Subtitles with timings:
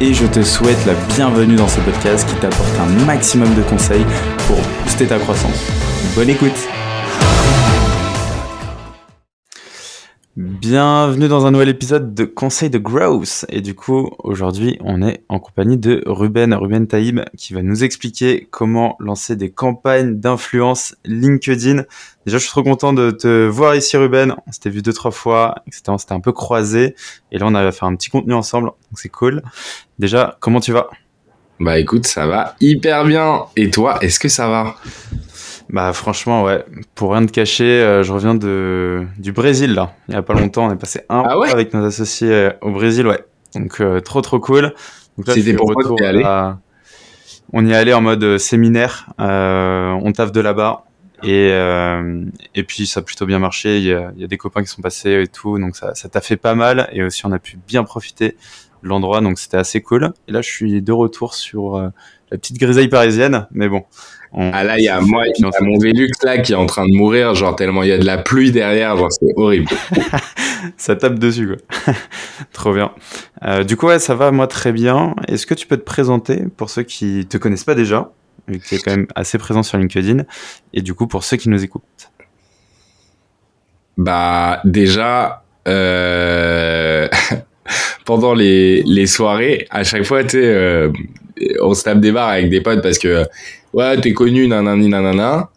[0.00, 4.04] et je te souhaite la bienvenue dans ce podcast qui t'apporte un maximum de conseils
[4.46, 5.72] pour booster ta croissance.
[6.14, 6.68] Bonne écoute
[10.36, 13.44] Bienvenue dans un nouvel épisode de Conseil de Growth.
[13.48, 17.82] Et du coup, aujourd'hui, on est en compagnie de Ruben, Ruben Taïb, qui va nous
[17.82, 21.82] expliquer comment lancer des campagnes d'influence LinkedIn.
[22.24, 24.36] Déjà, je suis trop content de te voir ici, Ruben.
[24.46, 25.82] On s'était vu deux, trois fois, etc.
[25.88, 26.94] On s'était un peu croisé.
[27.32, 28.66] Et là, on avait faire un petit contenu ensemble.
[28.66, 29.42] Donc, c'est cool.
[29.98, 30.88] Déjà, comment tu vas?
[31.60, 33.46] Bah écoute, ça va hyper bien.
[33.56, 34.76] Et toi, est-ce que ça va?
[35.70, 36.64] Bah franchement ouais,
[36.94, 39.92] pour rien de cacher, euh, je reviens de du Brésil là.
[40.08, 41.50] Il y a pas longtemps, on est passé un ah ouais?
[41.50, 43.22] avec nos associés euh, au Brésil ouais.
[43.54, 44.72] Donc euh, trop trop cool.
[45.26, 46.24] C'était pour retour allé?
[47.52, 50.84] On y est allé en mode séminaire, on taffe de là-bas
[51.22, 51.48] et
[52.54, 53.78] et puis ça a plutôt bien marché.
[53.78, 55.94] Il y a, il y a des copains qui sont passés et tout, donc ça
[55.94, 58.36] ça t'a fait pas mal et aussi on a pu bien profiter
[58.82, 60.12] l'endroit, donc c'était assez cool.
[60.28, 61.78] Et là je suis de retour sur
[62.30, 63.84] la petite grisaille parisienne, mais bon.
[64.34, 66.86] Ah là, il y a moi, y a mon Velux là qui est en train
[66.86, 69.68] de mourir, genre tellement il y a de la pluie derrière, genre c'est horrible.
[70.76, 71.94] ça tape dessus quoi.
[72.52, 72.92] Trop bien.
[73.44, 75.14] Euh, du coup ouais, ça va moi très bien.
[75.28, 78.10] Est-ce que tu peux te présenter pour ceux qui te connaissent pas déjà,
[78.48, 80.24] vu que tu es quand même assez présent sur LinkedIn,
[80.74, 82.10] et du coup pour ceux qui nous écoutent?
[83.96, 85.42] Bah déjà.
[85.66, 87.08] Euh...
[88.04, 90.90] pendant les, les soirées, à chaque fois, tu sais, euh,
[91.60, 93.24] on se tape des barres avec des potes parce que
[93.72, 95.50] ouais, t'es connu, nanani, nanana.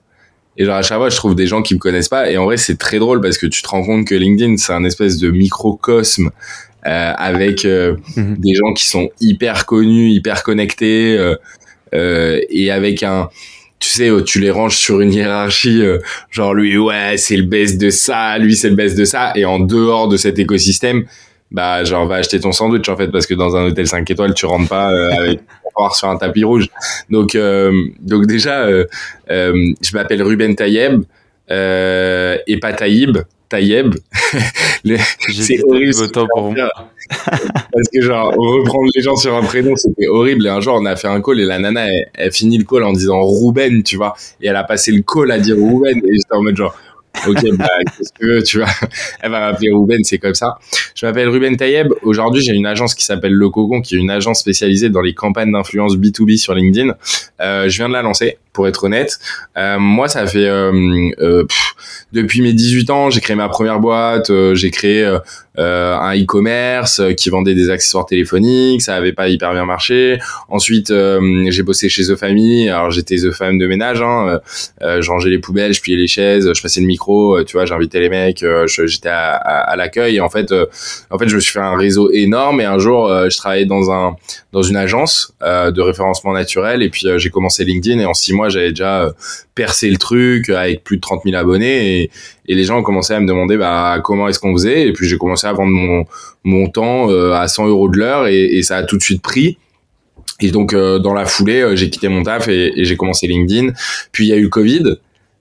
[0.58, 2.30] Et genre, à chaque fois, je trouve des gens qui me connaissent pas.
[2.30, 4.74] Et en vrai, c'est très drôle parce que tu te rends compte que LinkedIn, c'est
[4.74, 6.30] un espèce de microcosme
[6.86, 8.36] euh, avec euh, mhm.
[8.38, 11.18] des gens qui sont hyper connus, hyper connectés,
[11.94, 13.30] et avec un,
[13.80, 15.84] tu sais, tu les ranges sur une hiérarchie,
[16.30, 19.32] genre lui, ouais, c'est le best de ça, lui, c'est le best de ça.
[19.36, 21.06] Et en dehors de cet écosystème,
[21.52, 24.34] bah genre va acheter ton sandwich en fait parce que dans un hôtel 5 étoiles
[24.34, 25.42] tu rentres pas euh, avec
[25.94, 26.70] sur un tapis rouge.
[27.10, 28.86] Donc euh, donc déjà euh,
[29.28, 31.04] je m'appelle Ruben Tayeb
[31.50, 33.18] et pas Taïb
[33.50, 33.96] Tayeb.
[35.30, 35.94] C'est horrible.
[36.02, 36.70] autant pour moi.
[37.10, 40.48] Parce que genre reprendre les gens sur un prénom c'était horrible.
[40.48, 42.64] Et un jour on a fait un call et la nana elle, elle finit le
[42.64, 44.16] call en disant Ruben tu vois.
[44.42, 45.98] Et elle a passé le call à dire Ruben.
[45.98, 46.74] Et j'étais en mode genre
[47.28, 47.68] Ok, bah,
[47.98, 48.70] qu'est-ce que tu vois
[49.22, 50.58] Elle va m'appeler Ruben, c'est comme ça.
[50.96, 51.94] Je m'appelle Ruben Tayeb.
[52.04, 55.14] Aujourd'hui, j'ai une agence qui s'appelle Le Cogon, qui est une agence spécialisée dans les
[55.14, 56.96] campagnes d'influence B2B sur LinkedIn.
[57.42, 59.20] Euh, je viens de la lancer, pour être honnête.
[59.58, 61.46] Euh, moi, ça fait euh, euh
[62.12, 64.30] depuis mes 18 ans, j'ai créé ma première boîte.
[64.30, 65.02] Euh, j'ai créé
[65.58, 68.82] euh, un e-commerce qui vendait des accessoires téléphoniques.
[68.82, 70.20] Ça avait pas hyper bien marché.
[70.50, 70.94] Ensuite,
[71.48, 72.70] j'ai bossé chez The Family.
[72.70, 74.02] Alors, j'étais The Femme de ménage.
[74.02, 74.40] Hein.
[74.82, 77.42] je rangeais les poubelles, je pliais les chaises, je passais le micro.
[77.44, 78.44] tu vois, j'invitais les mecs.
[78.66, 80.20] j'étais à, à, à l'accueil.
[80.20, 80.54] En fait,
[81.10, 82.60] en fait, je me suis fait un réseau énorme.
[82.60, 84.16] Et un jour, je travaillais dans un
[84.52, 86.84] dans une agence de référencement naturel.
[86.84, 88.00] Et puis, j'ai commencé LinkedIn.
[88.00, 89.12] Et en six mois moi, j'avais déjà euh,
[89.54, 92.12] percé le truc avec plus de 30 000 abonnés et,
[92.48, 94.88] les gens ont commencé à me demander bah, comment est-ce qu'on faisait?
[94.88, 95.72] Et puis, j'ai commencé à vendre
[96.44, 99.58] mon, temps euh, à 100 euros de l'heure et, ça a tout de suite pris.
[100.42, 103.74] Et donc, euh, dans la foulée, j'ai quitté mon taf et, j'ai commencé LinkedIn.
[104.12, 104.96] Puis, il y a eu le Covid.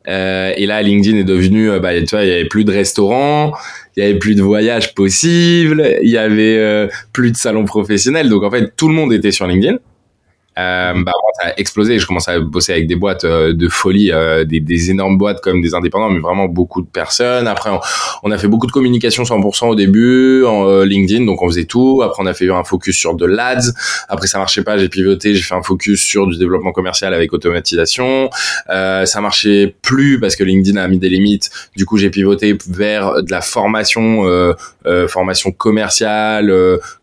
[0.07, 3.55] et là, LinkedIn est devenu, bah, tu vois, il y avait plus de restaurants,
[3.97, 8.29] il y avait plus de voyages possibles, il y avait plus de salons professionnels.
[8.29, 9.79] Donc, en fait, tout le monde était sur LinkedIn.
[10.59, 11.99] Euh, bah, ça a explosé.
[11.99, 15.41] Je commence à bosser avec des boîtes euh, de folie, euh, des, des, énormes boîtes
[15.41, 17.47] comme des indépendants, mais vraiment beaucoup de personnes.
[17.47, 17.71] Après,
[18.23, 21.65] on, a fait beaucoup de communication 100% au début en euh, LinkedIn, donc on faisait
[21.65, 22.03] tout.
[22.05, 23.73] Après, on a fait un focus sur de l'ads.
[24.09, 27.33] Après, ça marchait pas, j'ai pivoté, j'ai fait un focus sur du développement commercial avec
[27.33, 28.31] automatisation.
[28.69, 31.51] ça marchait plus parce que LinkedIn a mis des limites.
[31.77, 34.25] Du coup, j'ai pivoté vers de la formation,
[35.09, 36.53] formation commerciale,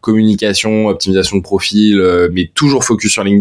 [0.01, 2.01] communication, optimisation de profil,
[2.33, 3.36] mais toujours focus sur LinkedIn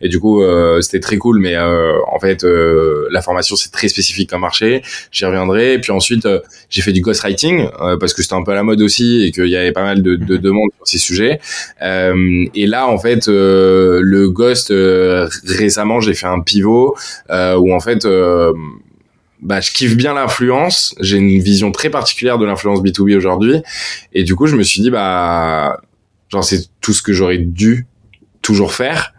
[0.00, 3.70] et du coup euh, c'était très cool mais euh, en fait euh, la formation c'est
[3.70, 6.28] très spécifique comme marché j'y reviendrai et puis ensuite
[6.70, 7.68] j'ai fait du ghostwriting
[8.00, 10.02] parce que c'était un peu à la mode aussi et qu'il y avait pas mal
[10.02, 11.40] de, de demandes sur ces sujets
[11.80, 14.72] et là en fait le ghost
[15.46, 16.96] récemment j'ai fait un pivot
[17.30, 18.06] où en fait
[19.40, 20.94] bah, je kiffe bien l'influence.
[21.00, 23.62] J'ai une vision très particulière de l'influence B2B aujourd'hui.
[24.12, 25.80] Et du coup, je me suis dit, bah,
[26.28, 27.86] genre, c'est tout ce que j'aurais dû
[28.42, 29.14] toujours faire.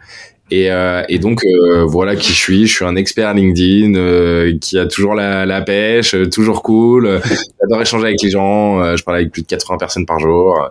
[0.52, 2.68] Et, euh, et donc euh, voilà qui je suis.
[2.68, 7.22] Je suis un expert LinkedIn euh, qui a toujours la, la pêche, toujours cool.
[7.62, 8.96] J'adore échanger avec les gens.
[8.96, 10.70] je parle avec plus de 80 personnes par jour.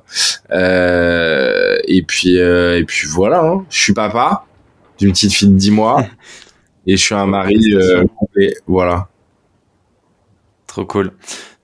[0.51, 3.45] et puis et puis voilà.
[3.45, 3.65] Hein.
[3.71, 4.45] Je suis papa
[4.99, 6.05] d'une petite fille de 10 mois
[6.87, 7.75] et je suis un mari
[8.19, 8.55] complet.
[8.67, 9.09] Voilà.
[10.67, 11.13] Trop cool.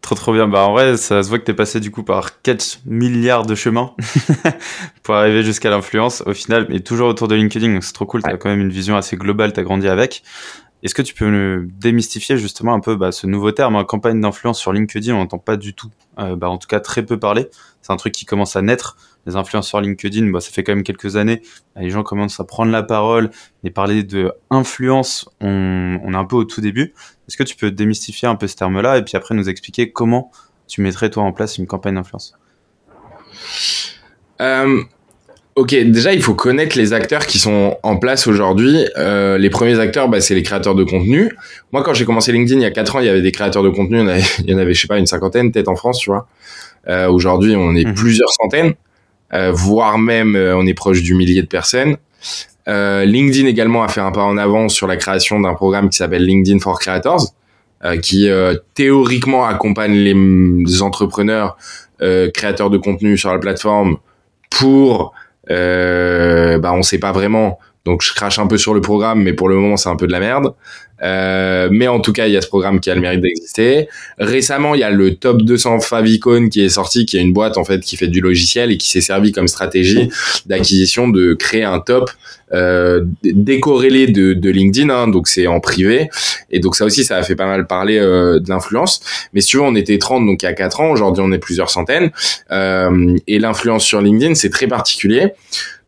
[0.04, 0.46] Trop trop bien.
[0.46, 3.54] Bah en vrai, ça se voit que t'es passé du coup par 4 milliards de
[3.54, 3.94] chemins
[5.02, 7.80] pour arriver jusqu'à l'influence au final, mais toujours autour de LinkedIn.
[7.80, 8.22] c'est trop cool.
[8.22, 9.54] T'as quand même une vision assez globale.
[9.54, 10.22] T'as grandi avec.
[10.82, 14.20] Est-ce que tu peux me démystifier justement un peu bah, ce nouveau terme, hein, campagne
[14.20, 15.14] d'influence sur LinkedIn?
[15.14, 17.48] On n'entend pas du tout, euh, bah, en tout cas très peu parler.
[17.80, 18.98] C'est un truc qui commence à naître.
[19.26, 21.42] Les influenceurs LinkedIn, bah, ça fait quand même quelques années.
[21.76, 23.30] Les gens commencent à prendre la parole
[23.62, 25.28] et parler de influence.
[25.40, 26.94] On, on est un peu au tout début.
[27.28, 30.30] Est-ce que tu peux démystifier un peu ce terme-là et puis après nous expliquer comment
[30.66, 32.34] tu mettrais toi en place une campagne d'influence?
[34.40, 34.82] Euh,
[35.56, 38.88] Ok, déjà il faut connaître les acteurs qui sont en place aujourd'hui.
[38.98, 41.30] Euh, les premiers acteurs, bah, c'est les créateurs de contenu.
[41.72, 43.62] Moi, quand j'ai commencé LinkedIn il y a 4 ans, il y avait des créateurs
[43.62, 43.98] de contenu.
[43.98, 45.76] Il y en avait, il y en avait je sais pas, une cinquantaine peut-être en
[45.76, 46.26] France, tu vois.
[46.88, 47.94] Euh, aujourd'hui, on est mhm.
[47.94, 48.74] plusieurs centaines,
[49.52, 51.96] voire même euh, on est proche du millier de personnes.
[52.66, 55.98] Euh, LinkedIn également a fait un pas en avant sur la création d'un programme qui
[55.98, 57.26] s'appelle LinkedIn for Creators,
[57.84, 61.56] euh, qui euh, théoriquement accompagne les, entrepreneurs
[62.34, 63.96] créateurs de contenu sur la plateforme
[64.50, 65.14] pour,
[65.48, 67.58] bah on sait pas vraiment.
[67.86, 70.06] Donc je crache un peu sur le programme, mais pour le moment c'est un peu
[70.06, 70.54] de la merde.
[71.02, 73.88] Euh, mais en tout cas, il y a ce programme qui a le mérite d'exister.
[74.18, 77.58] Récemment, il y a le top 200 Favicon qui est sorti, qui est une boîte
[77.58, 80.08] en fait qui fait du logiciel et qui s'est servi comme stratégie
[80.46, 82.10] d'acquisition de créer un top
[82.52, 86.08] euh, décorrélé de, de LinkedIn, hein, donc c'est en privé.
[86.50, 89.00] Et donc ça aussi, ça a fait pas mal parler euh, de l'influence.
[89.32, 90.90] Mais si tu veux, on était 30 donc il y a 4 ans.
[90.90, 92.10] Aujourd'hui, on est plusieurs centaines.
[92.52, 95.32] Euh, et l'influence sur LinkedIn, c'est très particulier.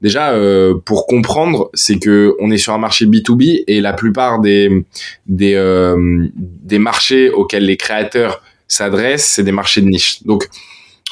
[0.02, 4.40] Déjà, euh, pour comprendre, c'est que on est sur un marché B2B et la plupart
[4.40, 4.84] des
[5.26, 10.22] des, euh, des marchés auxquels les créateurs s'adressent, c'est des marchés de niche.
[10.24, 10.48] Donc,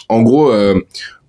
[0.08, 0.80] en gros, euh,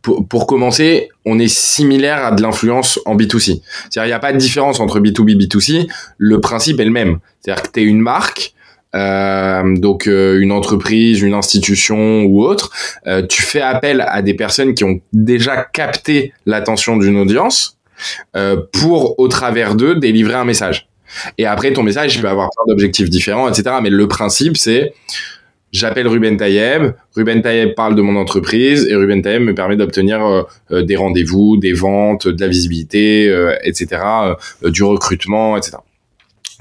[0.02, 3.62] pour, pour, commencer, on est similaire à de l'influence en B2C.
[3.90, 5.88] C'est-à-dire, il n'y a pas de différence entre B2B et B2C.
[6.18, 7.19] Le principe est le même.
[7.42, 8.54] C'est-à-dire que tu es une marque,
[8.96, 12.72] euh, donc une entreprise, une institution ou autre,
[13.30, 17.80] tu fais appel à des personnes qui ont déjà capté l'attention d'une audience
[18.72, 20.88] pour, au travers d'eux, délivrer un message.
[21.38, 23.78] Et après, ton message, il peut avoir plein d'objectifs différents, etc.
[23.82, 24.94] Mais le principe, c'est
[25.72, 30.46] j'appelle Ruben Tayeb, Ruben Tayeb parle de mon entreprise et Ruben Tayeb me permet d'obtenir
[30.72, 33.26] des rendez-vous, des ventes, de la visibilité,
[33.64, 34.02] etc.,
[34.64, 35.78] du recrutement, etc.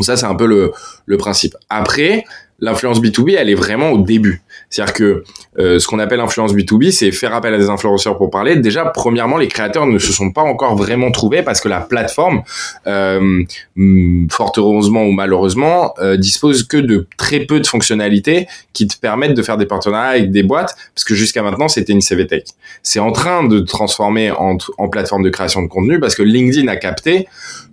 [0.01, 0.73] Ça, c'est un peu le,
[1.07, 1.55] le principe.
[1.69, 2.25] Après,
[2.59, 4.43] l'influence B2B, elle est vraiment au début.
[4.75, 5.25] C'est-à-dire que
[5.61, 8.57] euh, ce qu'on appelle influence B2B, c'est faire appel à des influenceurs pour parler.
[8.57, 12.43] Déjà, premièrement, les créateurs ne se sont pas encore vraiment trouvés parce que la plateforme,
[12.89, 13.45] euh,
[13.77, 18.99] mm, fort heureusement ou malheureusement, euh, dispose que de très peu de fonctionnalités qui te
[18.99, 22.47] permettent de faire des partenariats avec des boîtes, parce que jusqu'à maintenant, c'était une CVTech.
[22.83, 26.67] C'est en train de transformer en, en plateforme de création de contenu parce que LinkedIn
[26.67, 27.29] a capté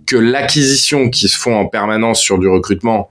[0.06, 3.10] que l'acquisition qui se font en permanence sur du recrutement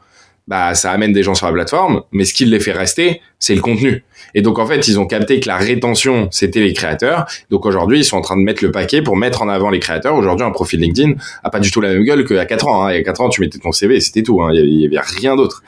[0.51, 3.56] bah ça amène des gens sur la plateforme, mais ce qui les fait rester, c'est
[3.56, 4.03] le contenu.
[4.36, 7.25] Et donc en fait, ils ont capté que la rétention, c'était les créateurs.
[7.50, 9.80] Donc aujourd'hui, ils sont en train de mettre le paquet pour mettre en avant les
[9.80, 10.13] créateurs.
[10.13, 11.13] Aujourd'hui, un profil LinkedIn
[11.46, 12.84] a pas du tout la même gueule a 4 ans.
[12.86, 12.91] Hein.
[12.91, 14.41] Il y a 4 ans, tu mettais ton CV, c'était tout.
[14.41, 14.50] Hein.
[14.53, 15.63] Il, y avait, rien d'autre.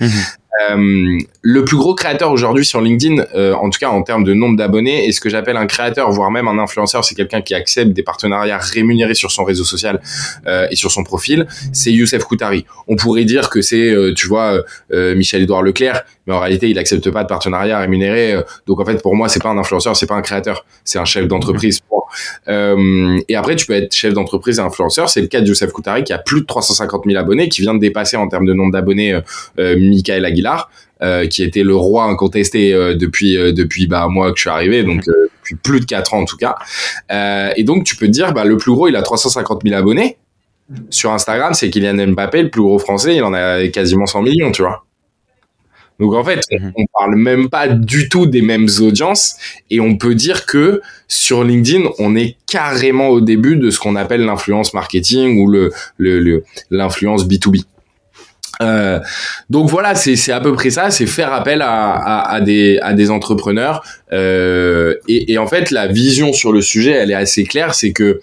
[0.62, 4.34] Euh, le plus gros créateur aujourd'hui sur LinkedIn, euh, en tout cas en termes de
[4.34, 7.56] nombre d'abonnés, et ce que j'appelle un créateur, voire même un influenceur, c'est quelqu'un qui
[7.56, 10.00] accepte des partenariats rémunérés sur son réseau social
[10.46, 12.66] euh, et sur son profil, c'est Youssef Koutari.
[12.88, 17.24] On pourrait dire que c'est, tu vois, Michel-Édouard Leclerc, mais en réalité, il accepte pas
[17.24, 18.36] de partenariat rémunéré.
[18.68, 21.06] donc en fait, pour moi, c'est pas un influenceur, c'est pas un créateur, c'est un
[21.06, 21.80] chef d'entreprise.
[22.48, 25.10] et après, tu peux être chef d'entreprise et influenceur.
[25.10, 27.74] C'est le cas de Youssef Koutari qui a plus de 350 000 abonnés, qui vient
[27.74, 29.20] de dépasser en termes de nombre d'abonnés
[29.58, 30.70] Michael Aguilar
[31.04, 34.50] euh, qui était le roi incontesté euh, depuis euh, depuis bah moi que je suis
[34.50, 36.56] arrivé, donc depuis plus de 4 ans en tout cas.
[37.58, 40.18] et donc tu peux te dire, bah le plus gros, il a 350 000 abonnés.
[40.90, 44.52] Sur Instagram, c'est Kylian Mbappé, le plus gros français, il en a quasiment 100 millions,
[44.52, 44.86] tu vois.
[46.00, 46.74] Donc en fait, mhm.
[46.76, 49.36] on parle même pas du tout des mêmes audiences
[49.70, 53.96] et on peut dire que sur LinkedIn, on est carrément au début de ce qu'on
[53.96, 55.72] appelle l'influence marketing ou le
[56.70, 57.64] l'influence B2B.
[58.62, 59.00] Euh,
[59.50, 62.94] donc voilà, c'est à peu près ça, c'est faire appel à, à, à, des, à
[62.94, 63.84] des entrepreneurs.
[64.12, 67.92] Euh, et, et, en fait, la vision sur le sujet, elle est assez claire, c'est
[67.92, 68.22] que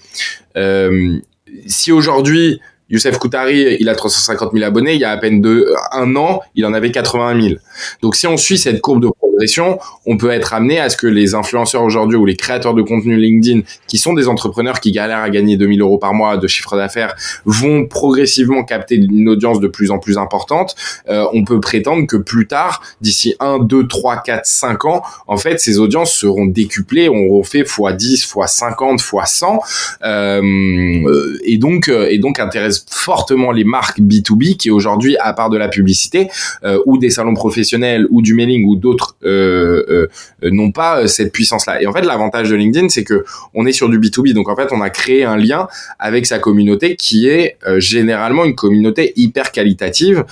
[0.57, 1.19] euh,
[1.67, 4.95] si aujourd'hui Youssef Koutari, il a 350 000 abonnés.
[4.95, 7.55] Il y a à peine deux, un an, il en avait 80 000.
[8.03, 11.07] Donc, si on suit cette courbe de progression, on peut être amené à ce que
[11.07, 15.19] les influenceurs aujourd'hui ou les créateurs de contenu LinkedIn, qui sont des entrepreneurs qui galèrent
[15.19, 19.69] à gagner 2000 euros par mois de chiffre d'affaires, vont progressivement capter une audience de
[19.69, 20.75] plus en plus importante.
[21.09, 25.37] Euh, on peut prétendre que plus tard, d'ici 1, 2, 3, 4, 5 ans, en
[25.37, 29.61] fait, ces audiences seront décuplées, on fait x 10, x 50, x 100,
[30.05, 32.41] euh, et donc euh, et donc
[32.89, 36.29] fortement les marques B2B qui aujourd'hui, à part de la publicité
[36.65, 40.09] euh, ou des salons professionnels ou du mailing ou d'autres, euh,
[40.43, 41.83] euh, n'ont pas cette puissance-là.
[41.83, 44.57] Et en fait, l'avantage de LinkedIn, c'est que on est sur du B2B, donc en
[44.57, 45.69] fait, on a créé un lien
[45.99, 50.25] avec sa communauté qui est généralement une communauté hyper qualitative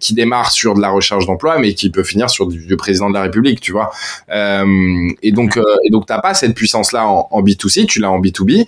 [0.00, 3.14] qui démarre sur de la recherche d'emploi, mais qui peut finir sur du, président de
[3.14, 3.90] la République, tu vois.
[4.30, 8.66] et donc et donc t'as pas cette puissance-là en, en B2C, tu l'as en B2B.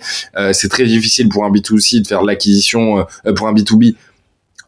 [0.53, 2.58] c'est très difficile pour un B2C de faire de l'acquisition
[2.99, 3.95] euh, pour un B2B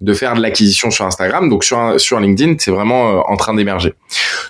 [0.01, 1.49] de faire de l'acquisition sur Instagram.
[1.49, 3.93] Donc sur sur LinkedIn, c'est vraiment euh, en train d'émerger.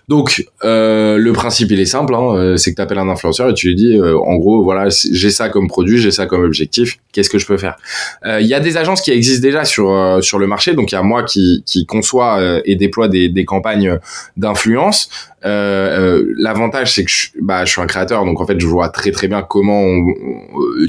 [0.07, 3.49] Donc euh, le principe il est simple, hein, euh, c'est que tu appelles un influenceur
[3.49, 6.97] et tu lui dis en gros voilà j'ai ça comme produit, j'ai ça comme objectif,
[7.11, 7.75] qu'est-ce que je peux faire?
[8.25, 10.97] Il y a des agences qui existent déjà sur sur le marché, donc il y
[10.97, 11.85] a moi qui qui
[12.65, 13.99] et déploie des campagnes
[14.37, 15.09] d'influence.
[15.43, 19.11] L'avantage c'est que je, bah, je suis un créateur, donc en fait je vois très
[19.11, 20.05] très bien comment on,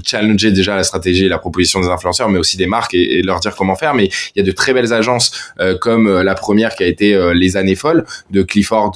[0.05, 3.23] challenger déjà la stratégie et la proposition des influenceurs, mais aussi des marques et, et
[3.23, 3.95] leur dire comment faire.
[3.95, 6.87] Mais il y a de très belles agences euh, comme euh, la première qui a
[6.87, 8.93] été euh, Les Années Folles de Clifford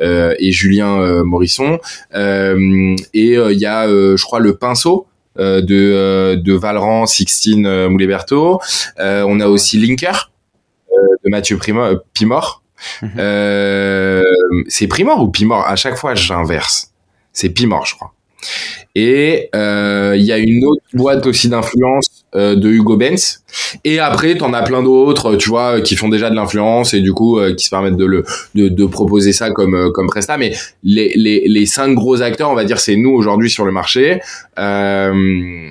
[0.00, 1.78] et Julien Morisson.
[2.14, 5.06] et il y a, je crois, Le Pinceau.
[5.36, 8.60] de de Valran, Sixtine Mouléberto.
[8.98, 10.30] on a aussi Linker
[11.24, 12.62] de Mathieu Primo, Pimor.
[13.02, 14.22] Mhm.
[14.68, 15.66] c'est Primor ou Pimor?
[15.66, 16.92] À chaque fois, j'inverse.
[17.32, 18.12] C'est Pimor, je crois.
[18.94, 23.42] Et euh, il y a une autre boîte aussi d'influence euh, de Hugo Benz.
[23.84, 27.12] Et après, t'en as plein d'autres, tu vois, qui font déjà de l'influence et du
[27.12, 30.36] coup euh, qui se permettent de le de, proposer ça comme comme presta.
[30.36, 33.72] Mais les, les les cinq gros acteurs, on va dire, c'est nous aujourd'hui sur le
[33.72, 34.20] marché.
[34.58, 35.70] Euh,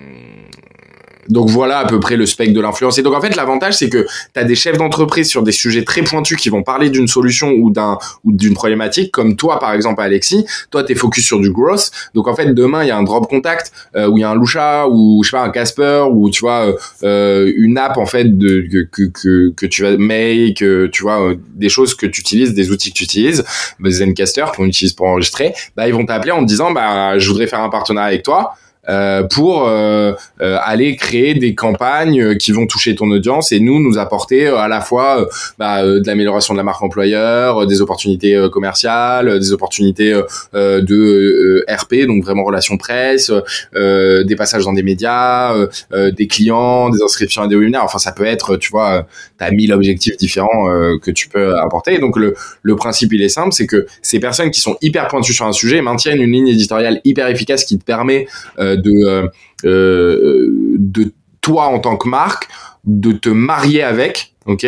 [1.29, 2.97] donc voilà à peu près le spectre de l'influence.
[2.97, 5.83] Et donc en fait l'avantage c'est que tu as des chefs d'entreprise sur des sujets
[5.83, 9.73] très pointus qui vont parler d'une solution ou d'un ou d'une problématique comme toi par
[9.73, 11.91] exemple Alexis, toi tu es focus sur du growth.
[12.13, 14.29] Donc en fait demain il y a un drop contact euh, où il y a
[14.29, 18.05] un Lusha ou je sais pas un Casper ou tu vois euh, une app en
[18.05, 22.21] fait de que que que, tu vas make, euh, tu vois des choses que tu
[22.21, 23.43] utilises, des outils que tu utilises,
[23.79, 27.27] bah, Zencaster qu'on utilise pour enregistrer, bah ils vont t'appeler en te disant bah je
[27.27, 28.55] voudrais faire un partenariat avec toi.
[28.89, 33.81] Euh, pour euh, euh, aller créer des campagnes qui vont toucher ton audience et nous
[33.81, 35.27] nous apporter à la fois
[35.57, 40.13] bah, de l'amélioration de la marque employeur, des opportunités commerciales, des opportunités
[40.53, 43.31] de RP, donc vraiment relations presse,
[43.73, 45.53] des passages dans des médias,
[45.93, 47.83] des clients, des inscriptions à des webinaires.
[47.83, 51.99] Enfin, ça peut être, tu vois, t'as mille objectifs différents que tu peux apporter.
[51.99, 55.33] Donc le, le principe il est simple, c'est que ces personnes qui sont hyper pointues
[55.33, 58.27] sur un sujet maintiennent une ligne éditoriale hyper efficace qui te permet
[58.57, 59.27] de, euh,
[59.65, 62.47] euh, de toi en tant que marque,
[62.83, 64.65] de te marier avec, ok,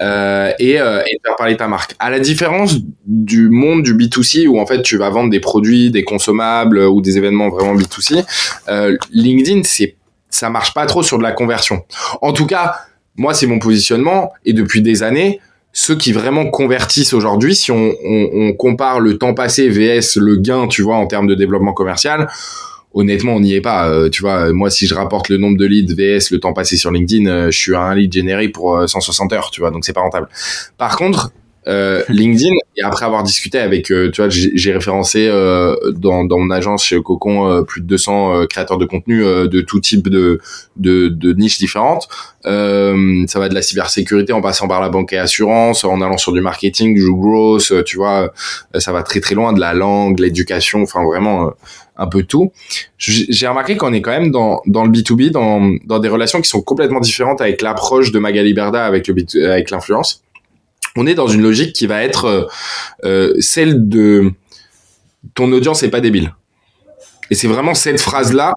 [0.00, 1.94] euh, et, et de faire parler ta marque.
[1.98, 2.76] À la différence
[3.06, 7.00] du monde du B2C où en fait tu vas vendre des produits, des consommables ou
[7.00, 8.24] des événements vraiment B2C,
[9.12, 9.96] LinkedIn c'est
[10.30, 11.84] ça marche pas trop sur de la conversion.
[12.22, 12.76] En tout cas,
[13.16, 15.40] moi c'est mon positionnement et depuis des années,
[15.72, 20.36] ceux qui vraiment convertissent aujourd'hui, si on, on, on, compare le temps passé vs le
[20.36, 22.28] gain, tu vois, en termes de développement commercial,
[22.94, 23.88] honnêtement, on n'y est pas.
[23.88, 26.76] Euh, tu vois, moi, si je rapporte le nombre de leads VS le temps passé
[26.76, 29.70] sur LinkedIn, euh, je suis à un lead généré pour 160 euh, heures, tu vois,
[29.70, 30.28] donc c'est pas rentable.
[30.78, 31.32] Par contre,
[31.70, 36.84] euh, LinkedIn et après avoir discuté avec tu vois j'ai référencé dans, dans mon agence
[36.84, 40.40] chez Cocon plus de 200 créateurs de contenu de tout type de
[40.76, 42.08] de, de niches différentes
[42.44, 46.32] ça va de la cybersécurité en passant par la banque et assurance en allant sur
[46.32, 48.32] du marketing du growth tu vois
[48.78, 51.52] ça va très très loin de la langue l'éducation enfin vraiment
[52.00, 52.50] un peu tout.
[52.96, 56.48] J'ai remarqué qu'on est quand même dans, dans le B2B, dans, dans des relations qui
[56.48, 59.14] sont complètement différentes avec l'approche de Magali Berda avec le
[59.46, 60.22] avec l'influence.
[60.96, 62.44] On est dans une logique qui va être euh,
[63.04, 64.32] euh, celle de
[65.34, 66.34] ton audience n'est pas débile.
[67.30, 68.54] Et c'est vraiment cette phrase-là,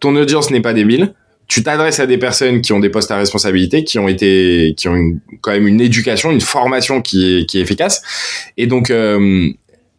[0.00, 1.14] ton audience n'est pas débile.
[1.46, 4.88] Tu t'adresses à des personnes qui ont des postes à responsabilité, qui ont été, qui
[4.88, 8.02] ont quand même une éducation, une formation qui est, qui est efficace.
[8.56, 9.48] Et donc, euh,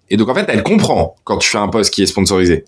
[0.09, 2.65] et donc en fait, elle comprend quand tu fais un post qui est sponsorisé.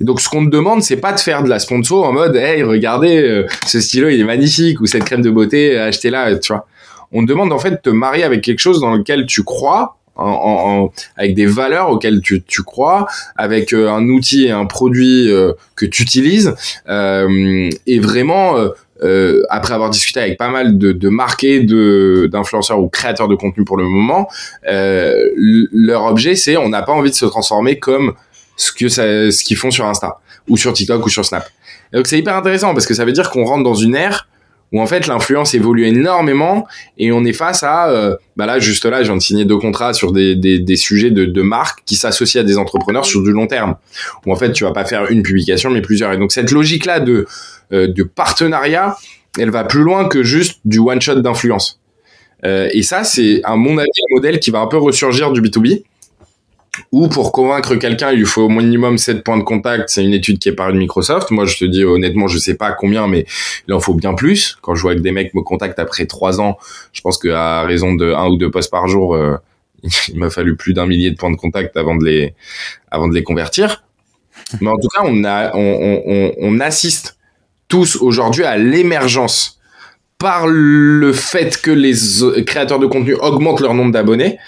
[0.00, 2.36] Et donc ce qu'on te demande, c'est pas de faire de la sponsor en mode
[2.36, 6.52] "Hey, regardez, euh, ce stylo, il est magnifique" ou cette crème de beauté, achetez-la, tu
[6.52, 6.66] vois.
[7.12, 9.96] On te demande en fait de te marier avec quelque chose dans lequel tu crois,
[10.16, 15.30] en, avec des valeurs auxquelles tu, tu crois, avec euh, un outil et un produit
[15.30, 16.54] euh, que tu utilises,
[16.88, 18.56] et vraiment
[19.02, 23.34] euh, après avoir discuté avec pas mal de, de marqués, de d'influenceurs ou créateurs de
[23.34, 24.28] contenu pour le moment,
[24.68, 28.14] euh, leur objet c'est on n'a pas envie de se transformer comme
[28.56, 31.46] ce que ça, ce qu'ils font sur Insta ou sur TikTok ou sur Snap.
[31.92, 34.28] donc c'est hyper intéressant parce que ça veut dire qu'on rentre dans une ère
[34.72, 36.66] où en fait l'influence évolue énormément
[36.98, 39.58] et on est face à euh, bah là juste là je viens de signer deux
[39.58, 43.22] contrats sur des, des, des sujets de, de marques qui s'associent à des entrepreneurs sur
[43.22, 43.76] du long terme
[44.24, 46.12] où en fait tu vas pas faire une publication mais plusieurs.
[46.12, 47.26] Et donc cette logique là de
[47.72, 48.96] euh, de partenariat
[49.38, 51.80] elle va plus loin que juste du one shot d'influence.
[52.44, 55.40] Euh, et ça c'est à mon avis un modèle qui va un peu ressurgir du
[55.40, 55.84] B2B
[56.92, 59.88] ou pour convaincre quelqu'un, il lui faut au minimum 7 points de contact.
[59.88, 61.30] C'est une étude qui est parue de Microsoft.
[61.30, 63.26] Moi, je te dis honnêtement, je sais pas combien, mais
[63.68, 64.56] il en faut bien plus.
[64.62, 66.58] Quand je vois que des mecs me contactent après 3 ans,
[66.92, 69.36] je pense qu'à raison de un ou deux posts par jour, euh,
[70.08, 72.34] il m'a fallu plus d'un millier de points de contact avant de les,
[72.90, 73.84] avant de les convertir.
[74.60, 77.18] Mais en tout cas, on, a, on, on, on assiste
[77.68, 79.56] tous aujourd'hui à l'émergence
[80.18, 84.38] par le fait que les créateurs de contenu augmentent leur nombre d'abonnés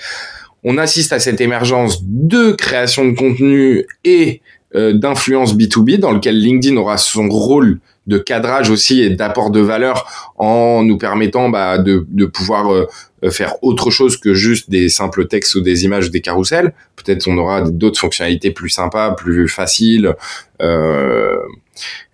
[0.64, 4.42] on assiste à cette émergence de création de contenu et
[4.74, 9.60] euh, d'influence B2B dans lequel LinkedIn aura son rôle de cadrage aussi et d'apport de
[9.60, 12.86] valeur en nous permettant bah, de, de pouvoir euh,
[13.30, 16.72] faire autre chose que juste des simples textes ou des images ou des carousels.
[16.96, 20.14] Peut-être on aura d'autres fonctionnalités plus sympas, plus faciles.
[20.62, 21.36] Euh,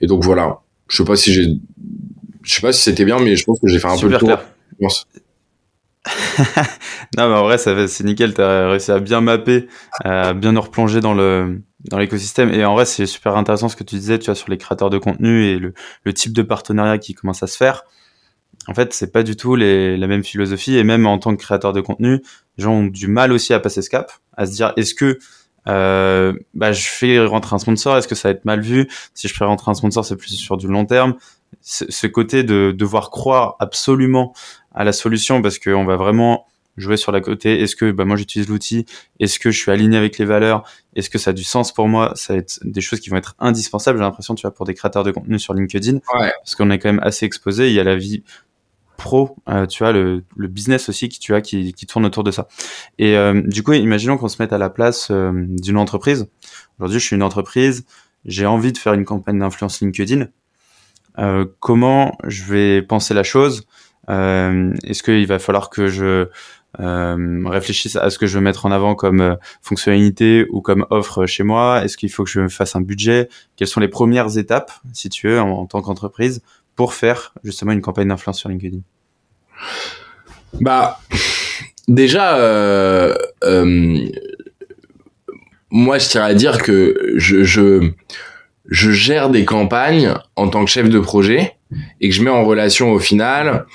[0.01, 0.61] et donc voilà.
[0.89, 1.47] Je sais pas si j'ai,
[2.43, 4.19] je sais pas si c'était bien, mais je pense que j'ai fait un peu le
[4.19, 4.39] tour.
[7.17, 8.35] non, mais en vrai, c'est nickel.
[8.35, 9.69] Tu as réussi à bien mapper,
[10.05, 12.53] à bien nous replonger dans le dans l'écosystème.
[12.53, 14.91] Et en vrai, c'est super intéressant ce que tu disais, tu vois, sur les créateurs
[14.91, 17.85] de contenu et le, le type de partenariat qui commence à se faire.
[18.69, 20.77] En fait, c'est pas du tout les, la même philosophie.
[20.77, 22.23] Et même en tant que créateur de contenu,
[22.57, 25.19] les gens ont du mal aussi à passer ce cap, à se dire, est-ce que
[25.69, 28.89] euh, bah, je fais rentrer un sponsor, est-ce que ça va être mal vu?
[29.15, 31.15] Si je fais rentrer un sponsor, c'est plus sur du long terme.
[31.61, 34.35] Ce côté de devoir croire absolument
[34.75, 37.61] à la solution parce qu'on va vraiment jouer sur la côté.
[37.61, 38.85] Est-ce que bah, moi j'utilise l'outil?
[39.21, 40.65] Est-ce que je suis aligné avec les valeurs?
[40.97, 42.13] Est-ce que ça a du sens pour moi?
[42.17, 43.99] Ça va être des choses qui vont être indispensables.
[43.99, 46.89] J'ai l'impression, tu vois, pour des créateurs de contenu sur LinkedIn, parce qu'on est quand
[46.89, 47.69] même assez exposé.
[47.69, 48.23] Il y a la vie
[48.97, 52.23] pro, euh, tu vois, le, le, business aussi qui tu as qui, qui tourne autour
[52.23, 52.47] de ça.
[52.99, 56.29] Et euh, du coup, imaginons qu'on se mette à la place euh, d'une entreprise.
[56.79, 57.87] Aujourd'hui, je suis une entreprise,
[58.25, 60.29] j'ai envie de faire une campagne d'influence LinkedIn.
[61.61, 63.67] comment je vais penser la chose?
[63.67, 63.74] euh,
[64.09, 66.29] Est-ce qu'il va falloir que je
[66.81, 70.87] euh, réfléchisse à ce que je veux mettre en avant comme euh, fonctionnalité ou comme
[70.91, 71.85] offre chez moi?
[71.85, 73.29] Est-ce qu'il faut que je fasse un budget?
[73.57, 76.43] Quelles sont les premières étapes, si tu veux, en, tant qu'entreprise,
[76.75, 78.79] pour faire justement une campagne d'influence sur LinkedIn?
[80.61, 81.01] Bah,
[81.87, 83.15] déjà, euh,
[83.45, 84.07] euh,
[85.71, 87.93] moi, je tiens à dire que je, je,
[88.69, 91.57] je gère des campagnes en tant que chef de projet
[92.01, 93.67] et que je mets en relation au final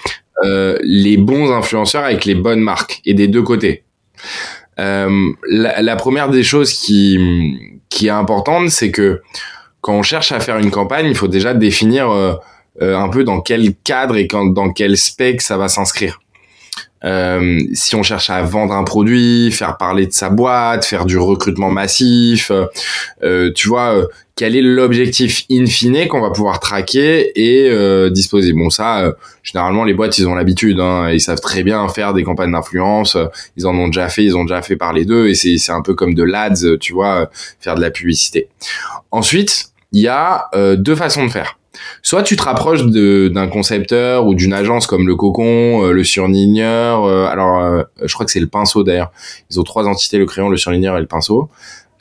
[0.43, 3.83] euh, les bons influenceurs avec les bonnes marques et des deux côtés.
[4.79, 7.57] Euh, la, première des choses qui,
[7.89, 9.21] qui est importante, c'est que
[9.81, 12.35] quand on cherche à faire une campagne, il faut déjà définir euh,
[12.79, 16.21] un peu dans quel cadre et dans quel spec ça va s'inscrire.
[17.73, 21.69] Si on cherche à vendre un produit, faire parler de sa boîte, faire du recrutement
[21.69, 22.51] massif,
[23.55, 24.05] tu vois,
[24.39, 28.53] quel est l'objectif in fine qu'on va pouvoir traquer et euh, disposer.
[28.53, 29.11] Bon, ça, euh,
[29.43, 33.17] généralement, les boîtes, ils ont l'habitude, hein, ils savent très bien faire des campagnes d'influence,
[33.57, 35.93] ils en ont déjà fait, ils ont déjà fait parler d'eux, et c'est un peu
[35.93, 38.47] comme de l'ads, tu vois, faire de la publicité.
[39.11, 41.59] Ensuite, il y a euh, deux façons de faire.
[42.01, 47.05] Soit tu te rapproches d'un concepteur ou d'une agence comme le Cocon, le Surligneur.
[47.05, 49.11] alors, je crois que c'est le Pinceau d'ailleurs.
[49.49, 51.49] Ils ont trois entités, le crayon, le Surligneur et le Pinceau.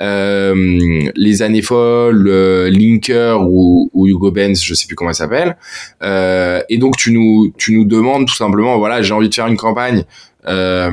[0.01, 5.15] Euh, les années folles, euh, Linker ou, ou, Hugo Benz, je sais plus comment il
[5.15, 5.57] s'appelle.
[6.03, 9.47] Euh, et donc tu nous tu nous demandes tout simplement, voilà, j'ai envie de faire
[9.47, 10.05] une campagne.
[10.47, 10.91] Euh,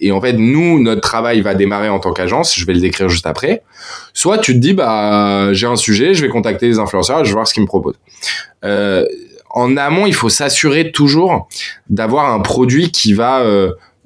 [0.00, 2.56] et en fait, nous, notre travail va démarrer en tant qu'agence.
[2.56, 3.62] Je vais le décrire juste après.
[4.14, 7.34] Soit tu te dis, bah, j'ai un sujet, je vais contacter les influenceurs, je vais
[7.34, 7.98] voir ce qu'ils me proposent.
[8.64, 9.04] Euh,
[9.50, 11.48] en amont, il faut s'assurer toujours
[11.90, 13.42] d'avoir un produit qui va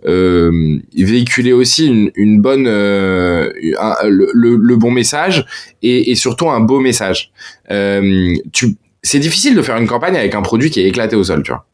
[0.05, 3.51] euh, euh, véhiculer aussi une, une bonne euh,
[4.05, 5.47] le, le, bon message
[5.83, 7.31] et, et, surtout un beau message.
[7.71, 11.25] Euh, tu, c'est difficile de faire une campagne avec un produit qui est éclaté au
[11.25, 11.65] sol, tu vois.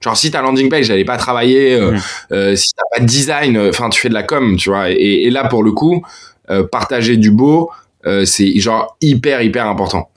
[0.00, 2.00] Genre si ta landing page elle est pas travaillée, euh, mmh.
[2.32, 4.90] euh, si t'as pas de design, enfin tu fais de la com, tu vois.
[4.90, 6.04] Et, et là pour le coup,
[6.70, 7.70] partager du beau,
[8.24, 10.10] c'est genre hyper hyper important.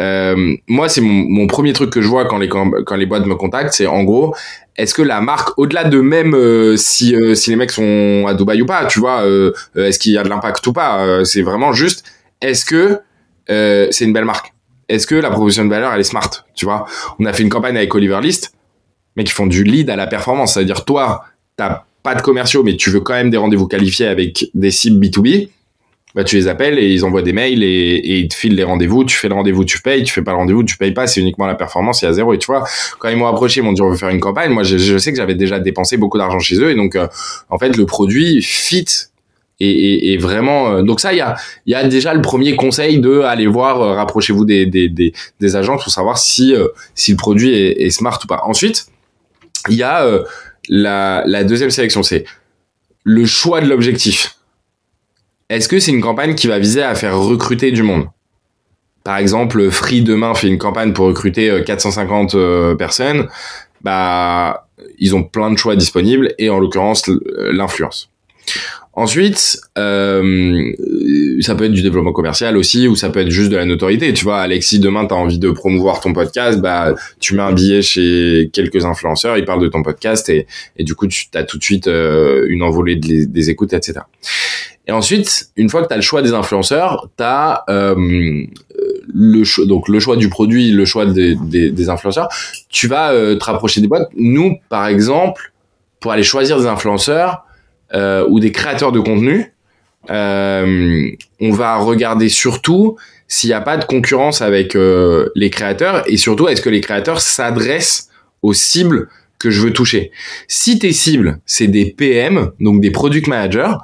[0.00, 3.34] Euh, moi, c'est mon, premier truc que je vois quand les quand les boîtes me
[3.36, 4.34] contactent, c'est en gros,
[4.76, 8.34] est-ce que la marque, au-delà de même euh, si euh, si les mecs sont à
[8.34, 11.42] Dubaï ou pas, tu vois, euh, est-ce qu'il y a de l'impact ou pas, c'est
[11.42, 12.04] vraiment juste,
[12.40, 13.00] est-ce que
[13.46, 14.52] c'est une belle marque?
[14.88, 16.86] Est-ce que la proposition de valeur elle est smart Tu vois,
[17.18, 18.52] on a fait une campagne avec Oliver List,
[19.16, 20.54] mais qui font du lead à la performance.
[20.54, 21.24] C'est-à-dire toi,
[21.56, 25.04] t'as pas de commerciaux, mais tu veux quand même des rendez-vous qualifiés avec des cibles
[25.04, 25.48] B2B.
[26.14, 29.04] Bah, tu les appelles et ils envoient des mails et, ils te filent les rendez-vous.
[29.04, 30.04] Tu fais le rendez-vous, tu payes.
[30.04, 31.08] Tu fais pas le rendez-vous, tu payes pas.
[31.08, 32.32] C'est uniquement la performance, il y a zéro.
[32.34, 32.64] Et tu vois,
[33.00, 34.52] quand ils m'ont approché, ils m'ont dit on veut faire une campagne.
[34.52, 37.08] Moi, je, sais que j'avais déjà dépensé beaucoup d'argent chez eux et donc euh,
[37.50, 38.86] en fait le produit fit
[39.60, 42.98] et, vraiment euh, donc ça il y a il y a déjà le premier conseil
[42.98, 46.54] de aller voir euh, rapprochez-vous des, des, des, des agents pour savoir si
[46.94, 48.86] si le produit est, est, smart ou pas ensuite
[49.68, 50.06] il y a
[50.68, 52.24] la, la deuxième sélection c'est
[53.04, 54.36] le choix de l'objectif
[55.56, 58.06] est-ce que c'est une campagne qui va viser à faire recruter du monde?
[59.04, 63.28] Par exemple, Free demain fait une campagne pour recruter 450 euh, euh, personnes.
[63.82, 64.66] Bah,
[64.98, 68.10] ils ont plein de choix disponibles et en l'occurrence l'influence.
[68.94, 70.72] Ensuite, euh,
[71.40, 74.12] ça peut être du développement commercial aussi, ou ça peut être juste de la notoriété.
[74.14, 77.52] Tu vois, Alexis, demain, tu as envie de promouvoir ton podcast, bah, tu mets un
[77.52, 80.46] billet chez quelques influenceurs, ils parlent de ton podcast, et
[80.78, 84.00] du coup, tu as tout de suite une envolée des écoutes, etc.
[84.86, 87.94] Et ensuite, une fois que tu as le choix des influenceurs, tu as euh,
[89.14, 92.28] le choix, donc le choix du produit, le choix des, des, des influenceurs.
[92.68, 94.08] Tu vas euh, te rapprocher des boîtes.
[94.14, 95.52] Nous, par exemple,
[96.00, 97.44] pour aller choisir des influenceurs
[97.94, 99.54] euh, ou des créateurs de contenu,
[100.10, 106.02] euh, on va regarder surtout s'il n'y a pas de concurrence avec euh, les créateurs
[106.06, 108.10] et surtout est-ce que les créateurs s'adressent
[108.42, 110.10] aux cibles que je veux toucher.
[110.48, 113.74] Si tes cibles, c'est des PM, donc des product managers,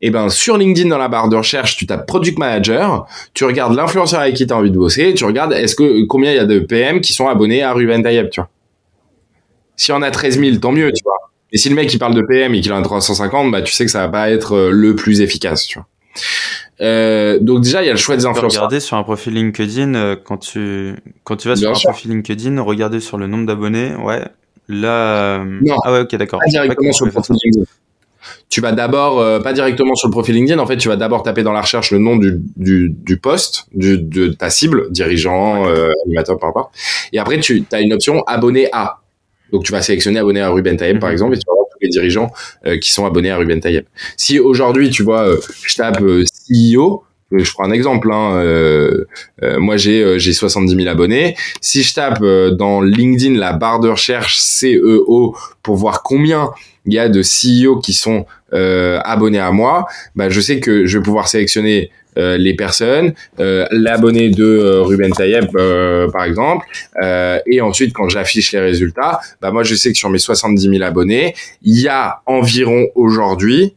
[0.00, 3.44] et eh ben sur LinkedIn dans la barre de recherche, tu tapes product manager, tu
[3.44, 6.36] regardes l'influenceur avec qui tu as envie de bosser, tu regardes est-ce que combien il
[6.36, 8.50] y a de PM qui sont abonnés à Ruben Tayeb, tu vois.
[9.76, 11.18] Si on a 13 000, tant mieux, tu vois.
[11.52, 13.72] Et si le mec il parle de PM et qu'il en a 350, bah tu
[13.72, 15.86] sais que ça va pas être euh, le plus efficace, tu vois.
[16.80, 18.62] Euh, donc déjà, il y a le choix des influenceurs.
[18.62, 20.94] Regarder sur un profil LinkedIn euh, quand tu
[21.24, 24.22] quand tu vas sur un profil LinkedIn, regarder sur le nombre d'abonnés, ouais,
[24.68, 25.76] Là, euh, non.
[25.84, 26.40] Ah ouais, ok, d'accord.
[26.40, 27.64] Pas directement sur le profil LinkedIn.
[28.50, 31.22] Tu vas d'abord, euh, pas directement sur le profil LinkedIn, en fait, tu vas d'abord
[31.22, 35.66] taper dans la recherche le nom du, du, du poste, du, de ta cible, dirigeant,
[35.66, 36.74] euh, animateur, peu importe.
[37.12, 39.00] Et après, tu as une option abonné à.
[39.52, 41.14] Donc, tu vas sélectionner abonné à Ruben Tayeb, par mhm.
[41.14, 42.30] exemple, et tu vas voir tous les dirigeants
[42.82, 43.86] qui sont abonnés à Ruben Tayeb.
[44.18, 45.26] Si aujourd'hui, tu vois,
[45.62, 48.10] je tape CEO, je prends un exemple.
[48.12, 49.04] Hein, euh,
[49.42, 51.36] euh, moi, j'ai euh, j'ai 70 000 abonnés.
[51.60, 56.50] Si je tape dans LinkedIn la barre de recherche CEO pour voir combien
[56.86, 59.86] il y a de CEO qui sont abonnés à moi,
[60.16, 65.50] bah, je sais que je vais pouvoir sélectionner les personnes, l'abonné de Ruben Tayeb
[66.10, 66.66] par exemple,
[67.46, 70.82] et ensuite quand j'affiche les résultats, bah moi je sais que sur mes 70 000
[70.82, 73.74] abonnés, il y a environ aujourd'hui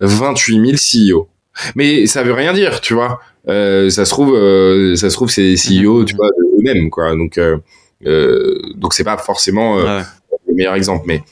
[0.00, 1.31] 28 000 CEO.
[1.74, 3.20] Mais ça veut rien dire, tu vois.
[3.48, 6.04] Euh, ça se trouve, euh, ça se trouve, c'est CEO, mhm.
[6.04, 7.14] tu vois, eux-mêmes, quoi.
[7.16, 7.58] Donc, euh,
[8.06, 10.00] euh donc c'est pas forcément euh,
[10.48, 11.22] le meilleur exemple, mais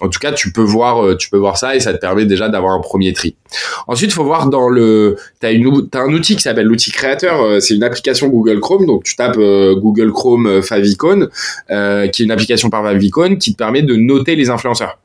[0.00, 2.24] en tout cas, tu peux voir, euh, tu peux voir ça et ça te permet
[2.24, 3.34] déjà d'avoir un premier tri.
[3.88, 7.60] Ensuite, il faut voir dans le, t'as une, t'as un outil qui s'appelle l'outil créateur.
[7.60, 8.86] C'est une application Google Chrome.
[8.86, 11.28] Donc, tu tapes Google Chrome Favicon,
[11.68, 14.98] qui est une application par Favicon qui te permet de noter les influenceurs.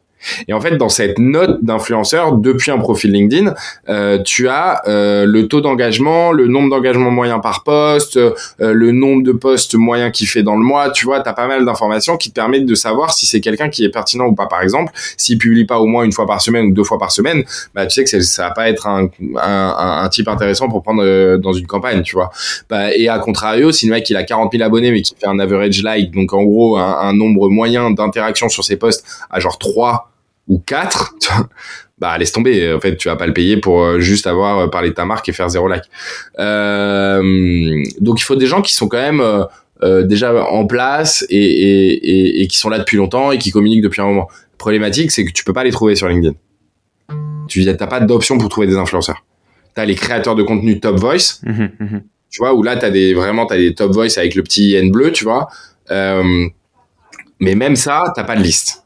[0.47, 3.53] Et en fait, dans cette note d'influenceur, depuis un profil LinkedIn,
[3.89, 8.91] euh, tu as euh, le taux d'engagement, le nombre d'engagements moyens par poste, euh, le
[8.91, 10.89] nombre de postes moyens qu'il fait dans le mois.
[10.89, 13.69] Tu vois, tu as pas mal d'informations qui te permettent de savoir si c'est quelqu'un
[13.69, 14.47] qui est pertinent ou pas.
[14.47, 17.11] Par exemple, s'il publie pas au moins une fois par semaine ou deux fois par
[17.11, 20.83] semaine, bah, tu sais que ça va pas être un, un, un, type intéressant pour
[20.83, 22.31] prendre euh, dans une campagne, tu vois.
[22.69, 25.27] Bah, et à contrario, si le mec il a 40 000 abonnés mais qui fait
[25.27, 29.39] un average like, donc en gros un, un nombre moyen d'interactions sur ses posts à
[29.39, 30.12] genre 3
[30.47, 31.15] ou 4,
[31.99, 32.73] bah laisse tomber.
[32.73, 35.05] En fait, tu vas pas le payer pour euh, juste avoir euh, parlé de ta
[35.05, 35.85] marque et faire zéro like.
[36.39, 39.21] Euh, donc il faut des gens qui sont quand même
[39.83, 43.83] euh, déjà en place et, et, et, qui sont là depuis longtemps et qui communiquent
[43.83, 44.29] depuis un moment.
[44.57, 46.35] Problématique, c'est que tu peux pas les trouver sur LinkedIn.
[47.47, 49.25] Tu n'as pas d'option pour trouver des influenceurs.
[49.75, 52.85] Tu as les créateurs de contenu Top Voice, mmh mmh tu vois, où là, tu
[52.85, 55.49] as des, vraiment, as des Top Voice avec le petit N bleu, tu vois.
[55.89, 58.82] mais même ça, t'as pas de liste.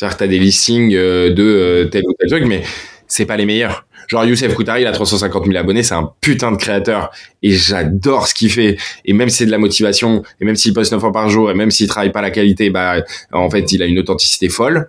[0.00, 2.62] C'est-à-dire que tu as des listings euh, de euh, tel ou tel truc, mais
[3.06, 3.84] c'est pas les meilleurs.
[4.08, 7.10] Genre Youssef Koutari, il a 350 000 abonnés, c'est un putain de créateur
[7.42, 8.78] et j'adore ce qu'il fait.
[9.04, 11.50] Et même si c'est de la motivation, et même s'il poste 9 fois par jour,
[11.50, 14.88] et même s'il travaille pas la qualité, bah en fait il a une authenticité folle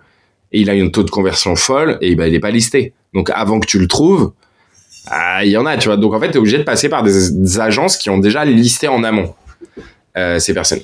[0.50, 2.94] et il a une taux de conversion folle et bah il est pas listé.
[3.12, 4.32] Donc avant que tu le trouves,
[5.08, 5.98] ah, il y en a, tu vois.
[5.98, 8.88] Donc en fait, tu es obligé de passer par des, agences qui ont déjà listé
[8.88, 9.34] en amont
[10.16, 10.80] euh, ces personnes.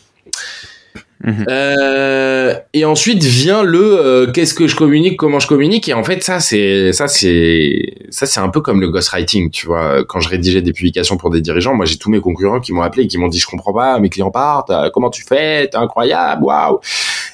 [1.29, 1.45] Mhm.
[1.51, 5.87] Euh, et ensuite vient le euh, qu'est-ce que je communique, comment je communique.
[5.89, 9.67] Et en fait, ça c'est ça c'est ça c'est un peu comme le ghostwriting, tu
[9.67, 10.05] vois.
[10.05, 12.81] Quand je rédigeais des publications pour des dirigeants, moi j'ai tous mes concurrents qui m'ont
[12.81, 15.69] appelé et qui m'ont dit je comprends pas, mes clients partent, euh, comment tu fais,
[15.69, 16.81] t'es incroyable, waouh.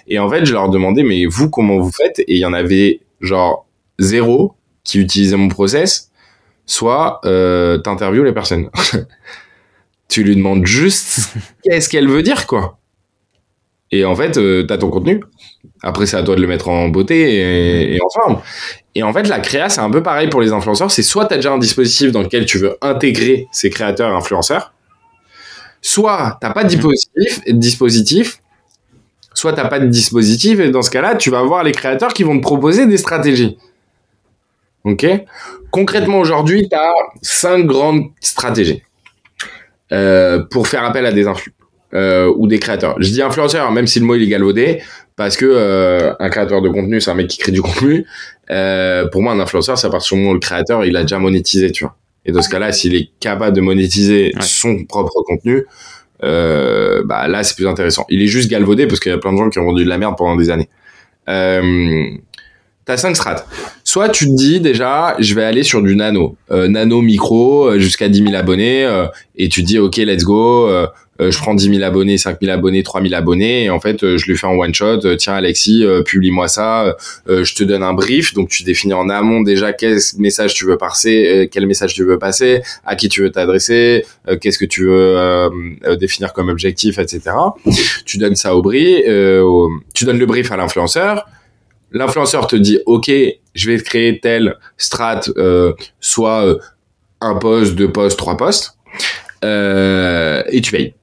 [0.08, 2.18] Et en fait, je leur demandais mais vous comment vous faites?
[2.18, 3.66] Et il y en avait genre
[4.00, 6.10] zéro qui utilisait mon process,
[6.66, 8.70] soit euh, t'interviews les personnes.
[10.08, 11.30] tu lui demandes juste
[11.62, 12.78] qu'est-ce qu'elle veut dire quoi
[13.90, 15.22] et en fait, euh, tu as ton contenu.
[15.82, 18.40] Après, c'est à toi de le mettre en beauté et, en forme.
[18.94, 20.90] Et en fait, la créa, c'est un peu pareil pour les influenceurs.
[20.90, 24.14] C'est soit tu as déjà un dispositif dans lequel tu veux intégrer ces créateurs et
[24.14, 24.72] influenceurs,
[25.82, 28.40] soit t'as pas de dispositif, dispositif
[29.34, 32.22] soit t'as pas de dispositif et dans ce cas-là, tu vas avoir les créateurs qui
[32.22, 33.58] vont te proposer des stratégies.
[34.84, 35.06] Ok?
[35.70, 38.82] Concrètement, aujourd'hui, tu as cinq grandes stratégies
[39.92, 41.52] euh, pour faire appel à des influx
[41.94, 42.96] euh, ou des créateurs.
[42.98, 44.82] Je dis influenceur, même si le mot il est galvaudé,
[45.16, 48.04] parce que euh, un créateur de contenu, c'est un mec qui crée du contenu.
[48.50, 51.02] Euh, pour moi, un influenceur, c'est à partir du moment où le créateur, il a
[51.02, 51.96] déjà monétisé, tu vois.
[52.26, 55.66] Et dans ce cas-là, s'il est capable de monétiser son propre contenu,
[56.22, 58.06] euh, bah là, c'est plus intéressant.
[58.08, 59.88] Il est juste galvaudé parce qu'il y a plein de gens qui ont vendu de
[59.88, 60.68] la merde pendant des années.
[62.84, 63.46] Euh, T'as cinq strats.
[63.82, 67.78] Soit tu te dis déjà, je vais aller sur du nano, euh, nano micro euh,
[67.78, 70.68] jusqu'à 10 000 abonnés, euh, et tu te dis ok let's go,
[71.20, 74.30] je prends 10 000 abonnés, 5 000 abonnés, 3 000 abonnés, et en fait je
[74.30, 75.16] le fais en one shot.
[75.16, 79.72] tiens Alexis, publie-moi ça, je te donne un brief, donc tu définis en amont déjà
[79.72, 84.04] quel message tu veux passer, quel message tu veux passer, à qui tu veux t'adresser,
[84.40, 85.50] qu'est-ce que tu veux
[86.00, 87.22] définir comme objectif, etc.
[88.04, 89.04] Tu donnes ça au brief,
[89.94, 91.26] tu donnes le brief à l'influenceur
[91.94, 93.10] l'influenceur te dit ok
[93.54, 96.58] je vais créer tel strat euh, soit euh,
[97.20, 98.76] un poste deux postes trois postes
[99.44, 100.94] euh, et tu payes.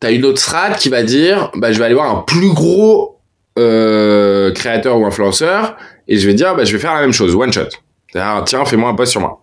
[0.00, 3.16] T'as une autre strat qui va dire bah je vais aller voir un plus gros
[3.56, 5.76] créateur ou influenceur
[6.06, 7.68] et je vais dire bah je vais faire la même chose one shot.
[8.12, 9.42] Tiens fais-moi un post sur moi.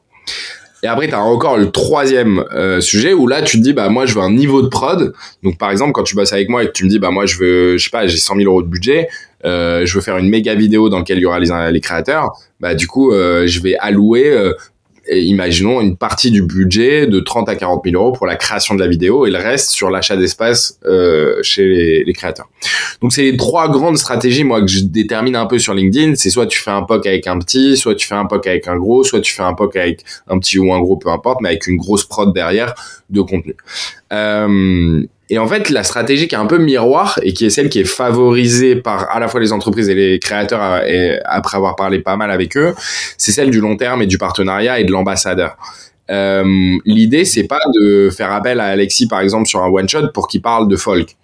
[0.83, 2.43] Et après, tu as encore le troisième
[2.79, 5.13] sujet où là, tu te dis, bah moi, je veux un niveau de prod.
[5.41, 7.25] Donc, par exemple, quand tu bosses avec moi et que tu me dis, bah moi,
[7.25, 9.07] je veux, je sais pas, j'ai 100 000 euros de budget,
[9.45, 12.75] je veux faire une méga vidéo dans laquelle il y aura les, les créateurs, bah
[12.75, 14.53] du coup, euh, je vais allouer
[15.11, 18.79] imaginons une partie du budget de 30 à 40 000 euros pour la création de
[18.79, 22.49] la vidéo et le reste sur l'achat d'espace euh, chez les, créateurs.
[23.01, 26.15] Donc c'est les trois grandes stratégies moi que je détermine un peu sur LinkedIn.
[26.15, 28.67] C'est soit tu fais un POC avec un petit, soit tu fais un POC avec
[28.67, 31.41] un gros, soit tu fais un POC avec un petit ou un gros, peu importe,
[31.41, 32.73] mais avec une grosse prod derrière
[33.09, 33.55] de contenu.
[34.11, 37.69] Euh, et en fait, la stratégie qui est un peu miroir et qui est celle
[37.69, 41.57] qui est favorisée par à la fois les entreprises et les créateurs, euh, et après
[41.57, 42.75] avoir parlé pas mal avec eux,
[43.17, 45.57] c'est celle du long terme et du partenariat et de l'ambassadeur.
[46.11, 50.09] Euh, L'idée, c'est pas de faire appel à Alexis, par exemple, sur un one shot
[50.13, 51.15] pour qu'il parle de folk.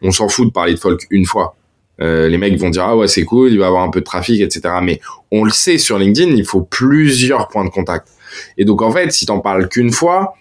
[0.00, 1.54] On s'en fout de parler de folk une fois.
[2.00, 4.04] Euh, les mecs vont dire ah ouais c'est cool, il va avoir un peu de
[4.04, 4.74] trafic, etc.
[4.82, 8.08] Mais on le sait sur LinkedIn, il faut plusieurs points de contact.
[8.56, 10.34] Et donc en fait, si t'en parles qu'une fois,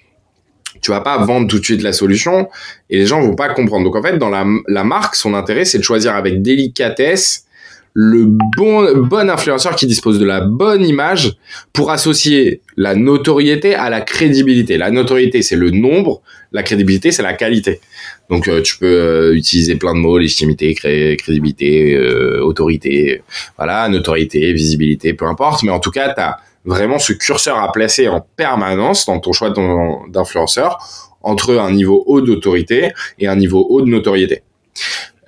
[0.82, 2.50] tu vas pas vendre tout de suite la solution
[2.90, 3.86] et les gens vont pas comprendre.
[3.86, 7.46] Donc en fait, dans la, la marque, son intérêt, c'est de choisir avec délicatesse
[7.94, 11.34] le bon, bon influenceur qui dispose de la bonne image
[11.74, 14.78] pour associer la notoriété à la crédibilité.
[14.78, 16.22] La notoriété, c'est le nombre,
[16.54, 17.82] la crédibilité, c'est la qualité.
[18.30, 23.24] Donc euh, tu peux euh, utiliser plein de mots, légitimité, crédibilité, euh, autorité,
[23.58, 27.72] voilà, notoriété, visibilité, peu importe, mais en tout cas, tu as vraiment ce curseur à
[27.72, 29.52] placer en permanence dans ton choix
[30.10, 30.78] d'influenceur
[31.22, 34.44] entre un niveau haut d'autorité et un niveau haut de notoriété.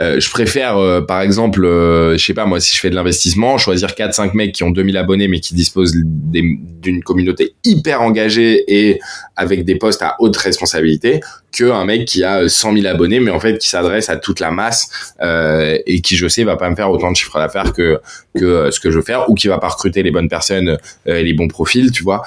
[0.04, 2.96] Euh, je préfère, euh, par exemple, euh, je sais pas moi, si je fais de
[2.96, 8.64] l'investissement, choisir 4-5 mecs qui ont 2000 abonnés mais qui disposent d'une communauté hyper engagée
[8.68, 9.00] et
[9.36, 13.32] avec des postes à haute responsabilité, que un mec qui a 100 000 abonnés mais
[13.32, 16.76] en fait qui s'adresse à toute la masse et qui, je sais, va pas me
[16.76, 18.00] faire autant de chiffres d'affaires que
[18.36, 21.24] que ce que je veux faire ou qui va pas recruter les bonnes personnes et
[21.24, 22.24] les bons profils, tu vois,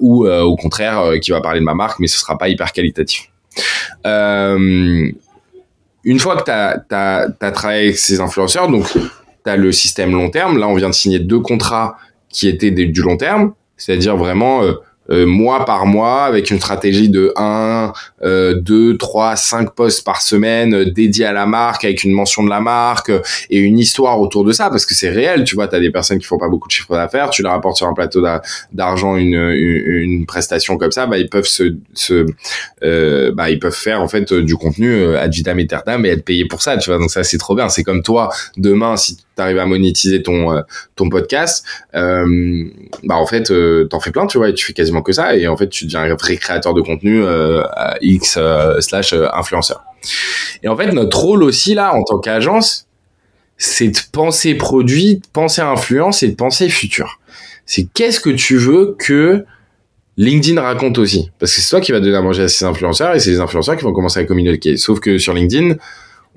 [0.00, 3.28] ou au contraire qui va parler de ma marque mais ce sera pas hyper qualitatif.
[4.06, 5.10] Euh,
[6.04, 10.30] une fois que tu as, travaillé avec ces influenceurs, donc tu as le système long
[10.30, 10.58] terme.
[10.58, 11.96] Là, on vient de signer deux contrats
[12.28, 14.62] qui étaient du long terme, c'est-à-dire vraiment
[15.10, 20.04] euh, euh, mois par mois avec une stratégie de 1, euh, 2, 3, 5 posts
[20.04, 23.58] par semaine euh, dédiés à la marque avec une mention de la marque euh, et
[23.58, 26.18] une histoire autour de ça parce que c'est réel, tu vois, tu as des personnes
[26.18, 28.24] qui font pas beaucoup de chiffres d'affaires, tu leur apportes sur un plateau
[28.72, 32.26] d'argent une, une, prestation comme ça, bah ils peuvent se, se
[33.30, 36.62] bah ils peuvent faire en fait du contenu ad vitam aeternam et être payés pour
[36.62, 36.98] ça, tu vois.
[36.98, 40.62] Donc ça c'est trop bien, c'est comme toi demain si tu arrives à monétiser ton
[40.96, 43.52] ton podcast, bah en fait
[43.88, 45.84] t'en fais plein, tu vois, et tu fais quasiment que ça et en fait tu
[45.84, 47.62] deviens un vrai créateur de contenu euh,
[48.00, 49.82] X euh, slash euh, influenceur.
[50.62, 52.86] Et en fait, notre rôle aussi là, en tant qu'agence,
[53.56, 57.20] c'est de penser produit, de penser influence et de penser futur.
[57.66, 59.44] C'est qu'est-ce que tu veux que
[60.16, 61.30] LinkedIn raconte aussi.
[61.38, 63.40] Parce que c'est toi qui vas donner à manger à ces influenceurs et c'est les
[63.40, 64.76] influenceurs qui vont commencer à communiquer.
[64.76, 65.76] Sauf que sur LinkedIn,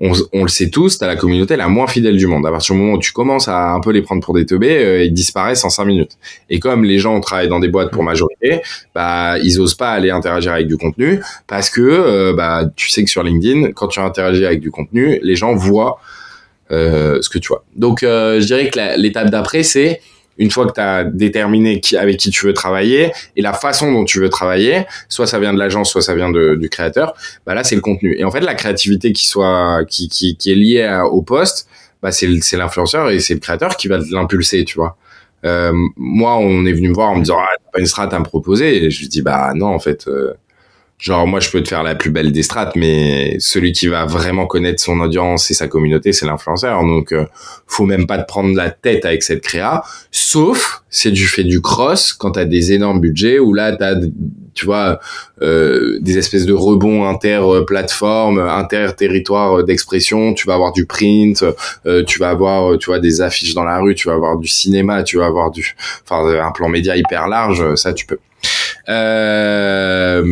[0.00, 2.46] on, on le sait tous, t'as la communauté la moins fidèle du monde.
[2.46, 4.78] À partir du moment où tu commences à un peu les prendre pour des teubés,
[4.78, 6.12] euh, ils disparaissent en cinq minutes.
[6.50, 8.60] Et comme les gens travaillent dans des boîtes pour majorité,
[8.94, 13.02] bah ils osent pas aller interagir avec du contenu parce que euh, bah tu sais
[13.02, 15.98] que sur LinkedIn, quand tu interagis avec du contenu, les gens voient
[16.70, 17.64] euh, ce que tu vois.
[17.74, 20.00] Donc je dirais que l'étape d'après c'est
[20.38, 23.92] une fois que tu as déterminé qui, avec qui tu veux travailler et la façon
[23.92, 27.14] dont tu veux travailler, soit ça vient de l'agence, soit ça vient de, du créateur,
[27.46, 28.16] bah là c'est le contenu.
[28.18, 31.68] Et en fait la créativité qui soit qui, qui, qui est liée au poste,
[32.02, 34.96] bah c'est l'influenceur et c'est le créateur qui va l'impulser, tu vois.
[35.44, 38.12] Euh, moi, on est venu me voir en me disant ah, t'as pas une strat
[38.14, 40.34] à me proposer et je dis bah non en fait euh,
[40.98, 44.04] Genre moi je peux te faire la plus belle des strates, mais celui qui va
[44.04, 46.82] vraiment connaître son audience et sa communauté, c'est l'influenceur.
[46.82, 47.24] Donc euh,
[47.68, 51.60] faut même pas te prendre la tête avec cette créa, sauf si tu fais du
[51.60, 53.94] cross quand t'as des énormes budgets ou là t'as
[54.54, 54.98] tu vois
[55.40, 60.34] euh, des espèces de rebonds inter plateforme, inter territoire d'expression.
[60.34, 61.44] Tu vas avoir du print,
[61.86, 64.48] euh, tu vas avoir tu vois des affiches dans la rue, tu vas avoir du
[64.48, 67.76] cinéma, tu vas avoir du enfin un plan média hyper large.
[67.76, 68.18] Ça tu peux.
[68.88, 70.24] Euh,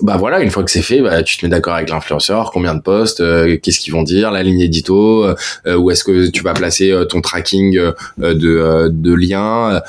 [0.00, 2.74] bah voilà, une fois que c'est fait, bah, tu te mets d'accord avec l'influenceur, combien
[2.74, 6.42] de posts, euh, qu'est-ce qu'ils vont dire, la ligne édito, euh, où est-ce que tu
[6.42, 9.80] vas placer euh, ton tracking euh, de, de liens,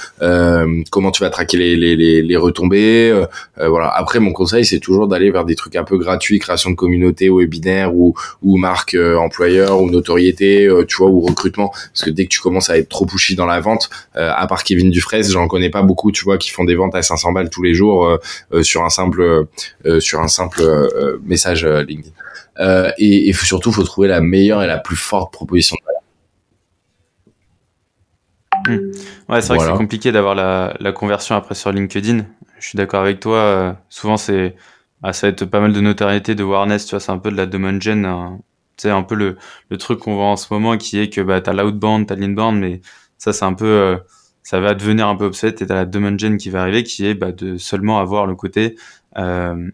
[0.91, 3.25] comment tu vas traquer les, les, les, les retombées.
[3.57, 3.89] voilà.
[3.89, 7.29] Après, mon conseil, c'est toujours d'aller vers des trucs un peu gratuits, création de communauté,
[7.29, 11.69] webinaire ou, ou marque employeur ou notoriété, tu vois, ou recrutement.
[11.69, 14.63] Parce que dès que tu commences à être trop pushy dans la vente, à part
[14.63, 17.49] Kevin Dufresne, j'en connais pas beaucoup, tu vois, qui font des ventes à 500 balles
[17.49, 18.17] tous les jours
[18.61, 19.45] sur un simple
[19.99, 22.13] sur un simple euh, message euh, LinkedIn.
[22.59, 25.85] Euh, et, et surtout, il faut trouver la meilleure et la plus forte proposition de
[25.85, 26.01] valeur.
[28.65, 28.91] Hmm.
[29.31, 32.25] Ouais, c'est vrai que c'est compliqué d'avoir la, la, conversion après sur LinkedIn.
[32.59, 33.77] Je suis d'accord avec toi.
[33.89, 34.55] souvent, c'est
[35.01, 36.85] ah, ça va être pas mal de notoriété, de awareness.
[36.85, 38.05] Tu vois, c'est un peu de la demand gen.
[38.05, 38.39] Hein.
[38.77, 39.37] C'est un peu le,
[39.69, 42.13] le truc qu'on voit en ce moment qui est que bah, tu as l'outbound, tu
[42.13, 42.81] as l'inbound, mais
[43.17, 43.97] ça, c'est un peu.
[44.43, 46.83] ça va devenir un peu obsolète et tu as la demand gen qui va arriver
[46.83, 48.75] qui est bah, de seulement avoir le côté
[49.17, 49.69] euh,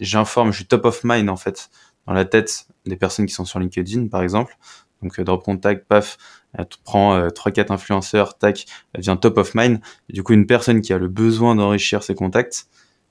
[0.00, 1.70] j'informe, je suis top of mind en fait
[2.06, 4.56] dans la tête des personnes qui sont sur LinkedIn par exemple.
[5.02, 6.18] Donc euh, drop contact, paf,
[6.54, 9.80] elle prend euh, trois quatre influenceurs, tac, elle devient top of mind.
[10.08, 12.66] Et du coup, une personne qui a le besoin d'enrichir ses contacts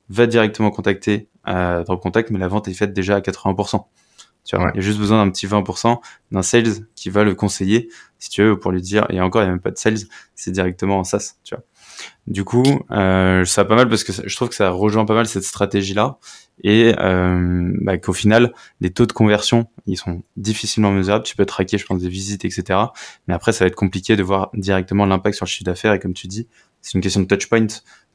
[0.10, 3.86] va directement contacter euh, drop contact, mais la vente est faite déjà à 80%.
[4.46, 6.00] Tu vois, il y a juste besoin d'un petit 20%
[6.32, 9.06] d'un sales qui va le conseiller, si tu veux, pour lui dire.
[9.10, 10.00] Et encore, il n'y a même pas de sales,
[10.34, 11.64] c'est directement en SaaS, tu vois.
[12.28, 15.28] Du coup, euh, ça pas mal parce que je trouve que ça rejoint pas mal
[15.28, 16.20] cette stratégie-là
[16.64, 21.24] et euh, bah, qu'au final, les taux de conversion, ils sont difficilement mesurables.
[21.24, 22.80] Tu peux traquer, je pense, des visites, etc.
[23.28, 25.94] Mais après, ça va être compliqué de voir directement l'impact sur le chiffre d'affaires.
[25.94, 26.48] Et comme tu dis,
[26.82, 27.62] c'est une question de touch point.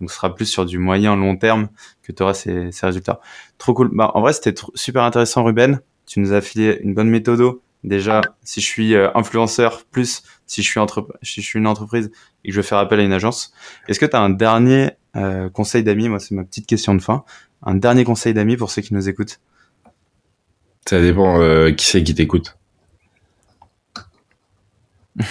[0.00, 1.68] Donc, ce sera plus sur du moyen long terme
[2.02, 3.20] que tu auras ces, ces, résultats.
[3.58, 3.90] Trop cool.
[3.92, 5.80] Bah, en vrai, c'était super intéressant, Ruben.
[6.06, 7.40] Tu nous as filé une bonne méthode.
[7.82, 11.06] Déjà, si je suis euh, influenceur, plus si je suis, entre...
[11.22, 12.10] si je suis une entreprise
[12.44, 13.52] et que je veux faire appel à une agence.
[13.88, 16.08] Est-ce que tu as un dernier euh, conseil d'amis?
[16.08, 17.24] Moi, c'est ma petite question de fin
[17.64, 19.40] un dernier conseil d'amis pour ceux qui nous écoutent?
[20.86, 22.56] Ça dépend euh, qui c'est qui t'écoute.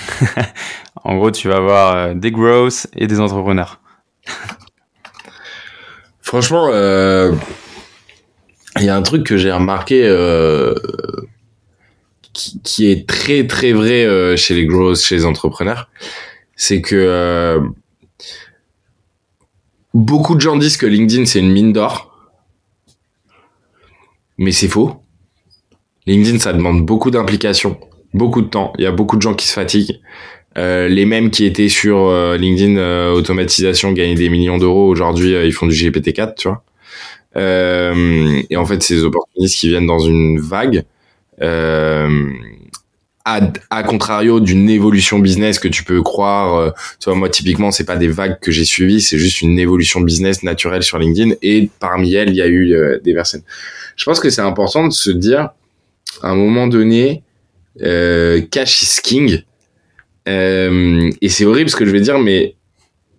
[1.03, 3.79] en gros, tu vas avoir euh, des growth et des entrepreneurs.
[6.21, 7.33] Franchement, euh,
[8.77, 10.07] il y a un truc que j'ai remarqué
[12.33, 15.89] qui, est très très vrai chez les growth, chez les entrepreneurs,
[16.55, 17.59] c'est que
[19.93, 22.13] beaucoup de gens disent que LinkedIn c'est une mine d'or
[24.37, 24.95] mais c'est faux.
[26.05, 27.77] LinkedIn, ça demande beaucoup d'implication,
[28.13, 28.73] beaucoup de temps.
[28.77, 29.99] Il y a beaucoup de gens qui se fatiguent.
[30.57, 34.87] Euh, les mêmes qui étaient sur euh, LinkedIn euh, automatisation gagnaient des millions d'euros.
[34.87, 36.63] Aujourd'hui, ils font du GPT-4, tu vois.
[37.35, 40.83] et en fait, c'est des opportunistes qui viennent dans une vague.
[43.25, 46.73] À, à, contrario d'une évolution business que tu peux croire,
[47.05, 50.43] vois, moi typiquement c'est pas des vagues que j'ai suivies, c'est juste une évolution business
[50.43, 53.43] naturelle sur LinkedIn et parmi elles il y a eu des personnes
[53.95, 55.49] je pense que c'est important de se dire,
[56.21, 57.23] à un moment donné,
[57.81, 59.43] euh, cash is king.
[60.27, 62.55] Euh, et c'est horrible ce que je vais dire, mais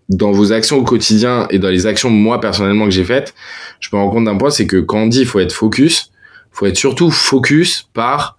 [0.09, 3.35] dans vos actions au quotidien et dans les actions moi personnellement que j'ai faites,
[3.81, 6.13] je me rends compte d'un point, c'est que quand on dit il faut être focus,
[6.55, 8.39] faut être surtout focus par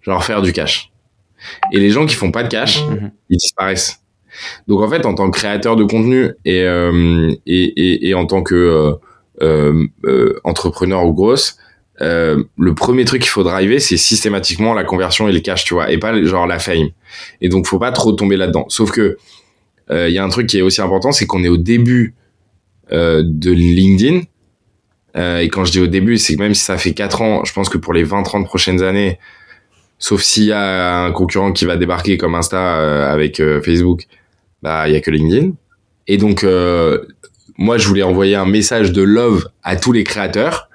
[0.00, 0.90] genre faire du cash.
[1.72, 3.10] Et les gens qui font pas de cash, mhm.
[3.28, 4.00] ils disparaissent.
[4.68, 8.26] Donc en fait, en tant que créateur de contenu et euh, et, et, et, en
[8.26, 8.98] tant que
[9.42, 11.58] euh, euh, entrepreneur ou grosse,
[12.00, 15.74] euh, le premier truc qu'il faut driver, c'est systématiquement la conversion et le cash, tu
[15.74, 16.88] vois, et pas genre la fame.
[17.40, 18.66] Et donc, faut pas trop tomber là-dedans.
[18.68, 19.16] Sauf que
[19.88, 22.16] il y a un truc qui est aussi important, c'est qu'on est au début
[22.90, 24.22] de LinkedIn.
[25.16, 27.52] Et quand je dis au début, c'est que même si ça fait 4 ans, je
[27.52, 29.18] pense que pour les 20-30 prochaines années,
[29.98, 34.06] sauf s'il y a un concurrent qui va débarquer comme Insta avec Facebook,
[34.62, 35.52] bah il y a que LinkedIn.
[36.06, 37.06] Et donc euh,
[37.58, 40.68] moi je voulais envoyer un message de love à tous les créateurs.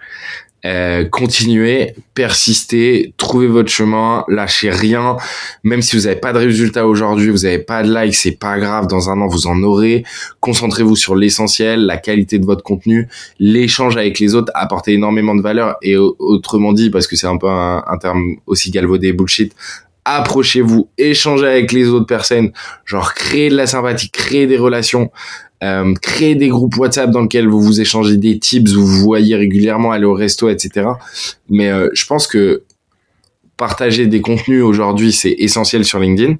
[0.65, 5.17] Euh, continuez, persistez, trouvez votre chemin, lâchez rien.
[5.63, 8.59] Même si vous n'avez pas de résultat aujourd'hui, vous n'avez pas de like, c'est pas
[8.59, 8.87] grave.
[8.87, 10.03] Dans un an, vous en aurez.
[10.39, 13.07] Concentrez-vous sur l'essentiel, la qualité de votre contenu,
[13.39, 15.77] l'échange avec les autres, apportez énormément de valeur.
[15.81, 19.55] Et autrement dit, parce que c'est un peu un, un terme aussi galvaudé, bullshit,
[20.05, 22.51] approchez-vous, échangez avec les autres personnes,
[22.85, 25.11] genre créez de la sympathie, créez des relations,
[25.63, 29.35] euh, créez des groupes WhatsApp dans lesquels vous vous échangez des tips, vous vous voyez
[29.35, 30.87] régulièrement aller au resto, etc.
[31.49, 32.63] Mais euh, je pense que
[33.57, 36.35] partager des contenus aujourd'hui, c'est essentiel sur LinkedIn.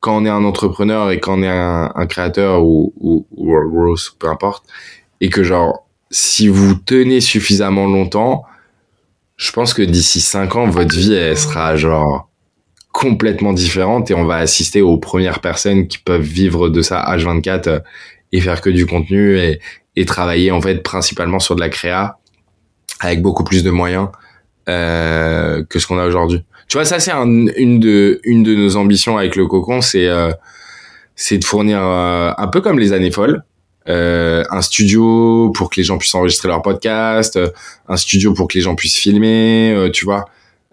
[0.00, 4.28] Quand on est un entrepreneur et quand on est un, créateur ou, ou, ou peu
[4.28, 4.64] importe,
[5.20, 8.44] et que genre, si vous tenez suffisamment longtemps,
[9.36, 12.28] je pense que d'ici 5 ans, votre vie, elle sera genre
[12.92, 17.68] complètement différente et on va assister aux premières personnes qui peuvent vivre de ça H24
[17.68, 17.80] euh,
[18.32, 19.60] et faire que du contenu et,
[19.96, 22.18] et travailler en fait principalement sur de la créa
[23.00, 24.08] avec beaucoup plus de moyens
[24.68, 26.44] euh, que ce qu'on a aujourd'hui.
[26.68, 30.32] Tu vois, ça c'est une de une de nos ambitions avec le Cocon, c'est euh,
[31.14, 33.42] c'est de fournir euh, un peu comme les années folles,
[33.88, 37.38] euh, un studio pour que les gens puissent enregistrer leur podcast,
[37.88, 40.26] un studio pour que les gens puissent filmer, tu vois,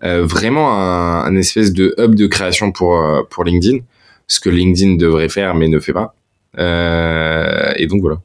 [0.04, 3.80] euh, vraiment un, espèce de hub de création pour euh, pour LinkedIn,
[4.28, 6.14] ce que LinkedIn devrait faire mais ne fait pas.
[6.58, 8.18] Euh, et donc voilà.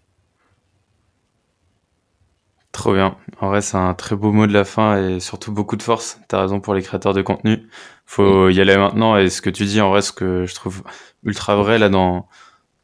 [2.72, 3.16] Trop bien.
[3.40, 6.20] En vrai, c'est un très beau mot de la fin et surtout beaucoup de force.
[6.28, 7.68] T'as raison pour les créateurs de contenu.
[8.06, 9.16] Faut y aller maintenant.
[9.16, 10.82] Et ce que tu dis, en vrai, ce que je trouve
[11.24, 12.28] ultra vrai là dans,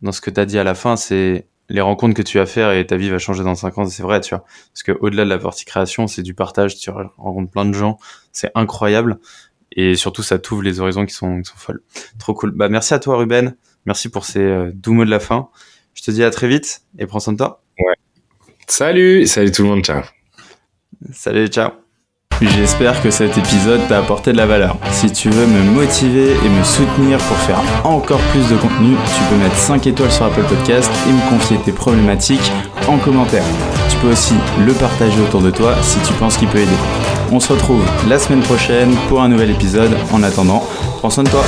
[0.03, 2.73] dans ce que t'as dit à la fin, c'est les rencontres que tu vas faire
[2.73, 4.45] et ta vie va changer dans 5 ans, c'est vrai, tu vois.
[4.73, 7.99] Parce que au-delà de la partie création, c'est du partage, tu rencontres plein de gens,
[8.33, 9.19] c'est incroyable.
[9.73, 11.83] Et surtout, ça t'ouvre les horizons qui sont, qui sont folles.
[12.19, 12.53] Trop cool.
[12.53, 13.57] Bah, merci à toi, Ruben.
[13.87, 15.49] Merci pour ces euh, doux mots de la fin.
[15.95, 17.62] Je te dis à très vite et prends soin de toi.
[17.78, 17.95] Ouais.
[18.66, 20.03] Salut, salut tout le monde, ciao.
[21.12, 21.70] Salut, ciao.
[22.43, 24.76] J'espère que cet épisode t'a apporté de la valeur.
[24.91, 29.22] Si tu veux me motiver et me soutenir pour faire encore plus de contenu, tu
[29.30, 32.53] peux mettre 5 étoiles sur Apple Podcast et me confier tes problématiques
[32.89, 33.45] en commentaire.
[33.89, 34.34] Tu peux aussi
[34.66, 36.76] le partager autour de toi si tu penses qu'il peut aider.
[37.32, 39.97] On se retrouve la semaine prochaine pour un nouvel épisode.
[40.12, 40.62] En attendant,
[40.99, 41.45] prends soin de toi.